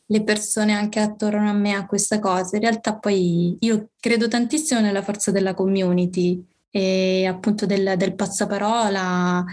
le 0.07 0.23
persone 0.23 0.73
anche 0.73 1.01
attorno 1.01 1.49
a 1.49 1.53
me 1.53 1.75
a 1.75 1.87
questa 1.87 2.19
cosa. 2.19 2.57
In 2.57 2.63
realtà 2.63 2.97
poi 2.97 3.57
io 3.61 3.91
credo 3.99 4.29
tantissimo 4.29 4.81
nella 4.81 5.03
forza 5.03 5.31
della 5.31 5.55
community 5.55 6.45
e 6.71 7.27
appunto 7.27 7.67
del, 7.67 7.95
del 7.97 8.15
passaparola 8.15 9.45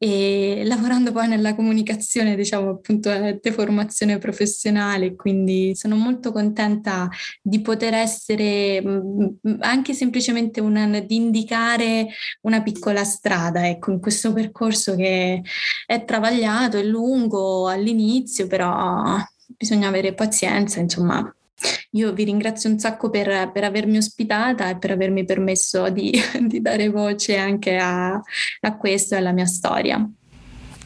e 0.00 0.62
lavorando 0.64 1.10
poi 1.10 1.26
nella 1.26 1.54
comunicazione, 1.56 2.36
diciamo 2.36 2.70
appunto 2.70 3.10
di 3.40 3.50
formazione 3.50 4.18
professionale, 4.18 5.16
quindi 5.16 5.74
sono 5.74 5.96
molto 5.96 6.30
contenta 6.30 7.08
di 7.42 7.60
poter 7.60 7.94
essere 7.94 8.82
anche 9.60 9.94
semplicemente 9.94 10.60
una, 10.60 11.00
di 11.00 11.16
indicare 11.16 12.08
una 12.42 12.62
piccola 12.62 13.02
strada, 13.02 13.68
ecco, 13.68 13.90
in 13.90 14.00
questo 14.00 14.32
percorso 14.32 14.94
che 14.94 15.42
è 15.84 16.04
travagliato, 16.04 16.78
è 16.78 16.84
lungo 16.84 17.66
all'inizio, 17.68 18.46
però 18.46 19.16
bisogna 19.56 19.88
avere 19.88 20.14
pazienza, 20.14 20.78
insomma. 20.78 21.32
Io 21.92 22.12
vi 22.12 22.24
ringrazio 22.24 22.70
un 22.70 22.78
sacco 22.78 23.10
per, 23.10 23.50
per 23.52 23.64
avermi 23.64 23.96
ospitata 23.96 24.68
e 24.68 24.78
per 24.78 24.90
avermi 24.92 25.24
permesso 25.24 25.88
di, 25.88 26.12
di 26.46 26.60
dare 26.60 26.88
voce 26.88 27.36
anche 27.36 27.76
a, 27.76 28.12
a, 28.12 28.76
questo 28.76 29.14
e 29.14 29.18
alla 29.18 29.32
mia 29.32 29.46
storia. 29.46 29.96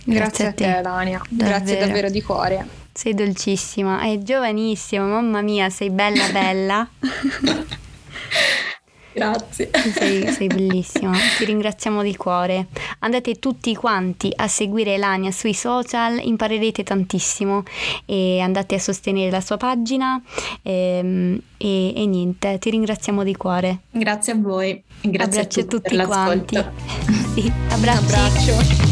Grazie, 0.05 0.45
Grazie 0.45 0.47
a 0.47 0.53
te, 0.53 0.83
Dania. 0.83 1.23
Grazie 1.29 1.79
davvero 1.79 2.11
di 2.11 2.23
cuore. 2.23 2.81
Sei 2.93 3.15
dolcissima, 3.15 4.03
è 4.03 4.19
giovanissima, 4.19 5.07
mamma 5.07 5.41
mia, 5.41 5.71
sei 5.71 5.91
bella 5.91 6.29
bella. 6.31 6.89
Grazie. 9.13 9.71
Sei, 9.93 10.27
sei, 10.29 10.47
bellissima, 10.49 11.13
ti 11.37 11.45
ringraziamo 11.45 12.03
di 12.03 12.17
cuore. 12.17 12.67
Andate 13.01 13.39
tutti 13.39 13.75
quanti 13.75 14.33
a 14.35 14.49
seguire 14.49 14.95
Elania 14.95 15.31
sui 15.31 15.55
social, 15.55 16.19
imparerete 16.23 16.83
tantissimo 16.83 17.63
e 18.07 18.41
andate 18.41 18.77
a 18.77 18.79
sostenere 18.79 19.31
la 19.31 19.41
sua 19.41 19.57
pagina 19.57 20.21
e, 20.63 20.73
ehm, 20.73 21.41
e, 21.57 21.93
e 21.95 22.07
niente, 22.07 22.59
ti 22.59 22.71
ringraziamo 22.71 23.23
di 23.23 23.37
cuore. 23.37 23.81
Grazie 23.91 24.33
a 24.33 24.37
voi, 24.37 24.83
grazie 25.01 25.41
Abbraccio 25.41 25.61
a, 25.61 25.65
tutti 25.65 25.95
a 25.95 26.05
tutti 26.05 26.07
quanti. 26.07 26.57
sì, 27.35 27.53
abbracci. 27.69 27.99
abbraccio. 27.99 28.92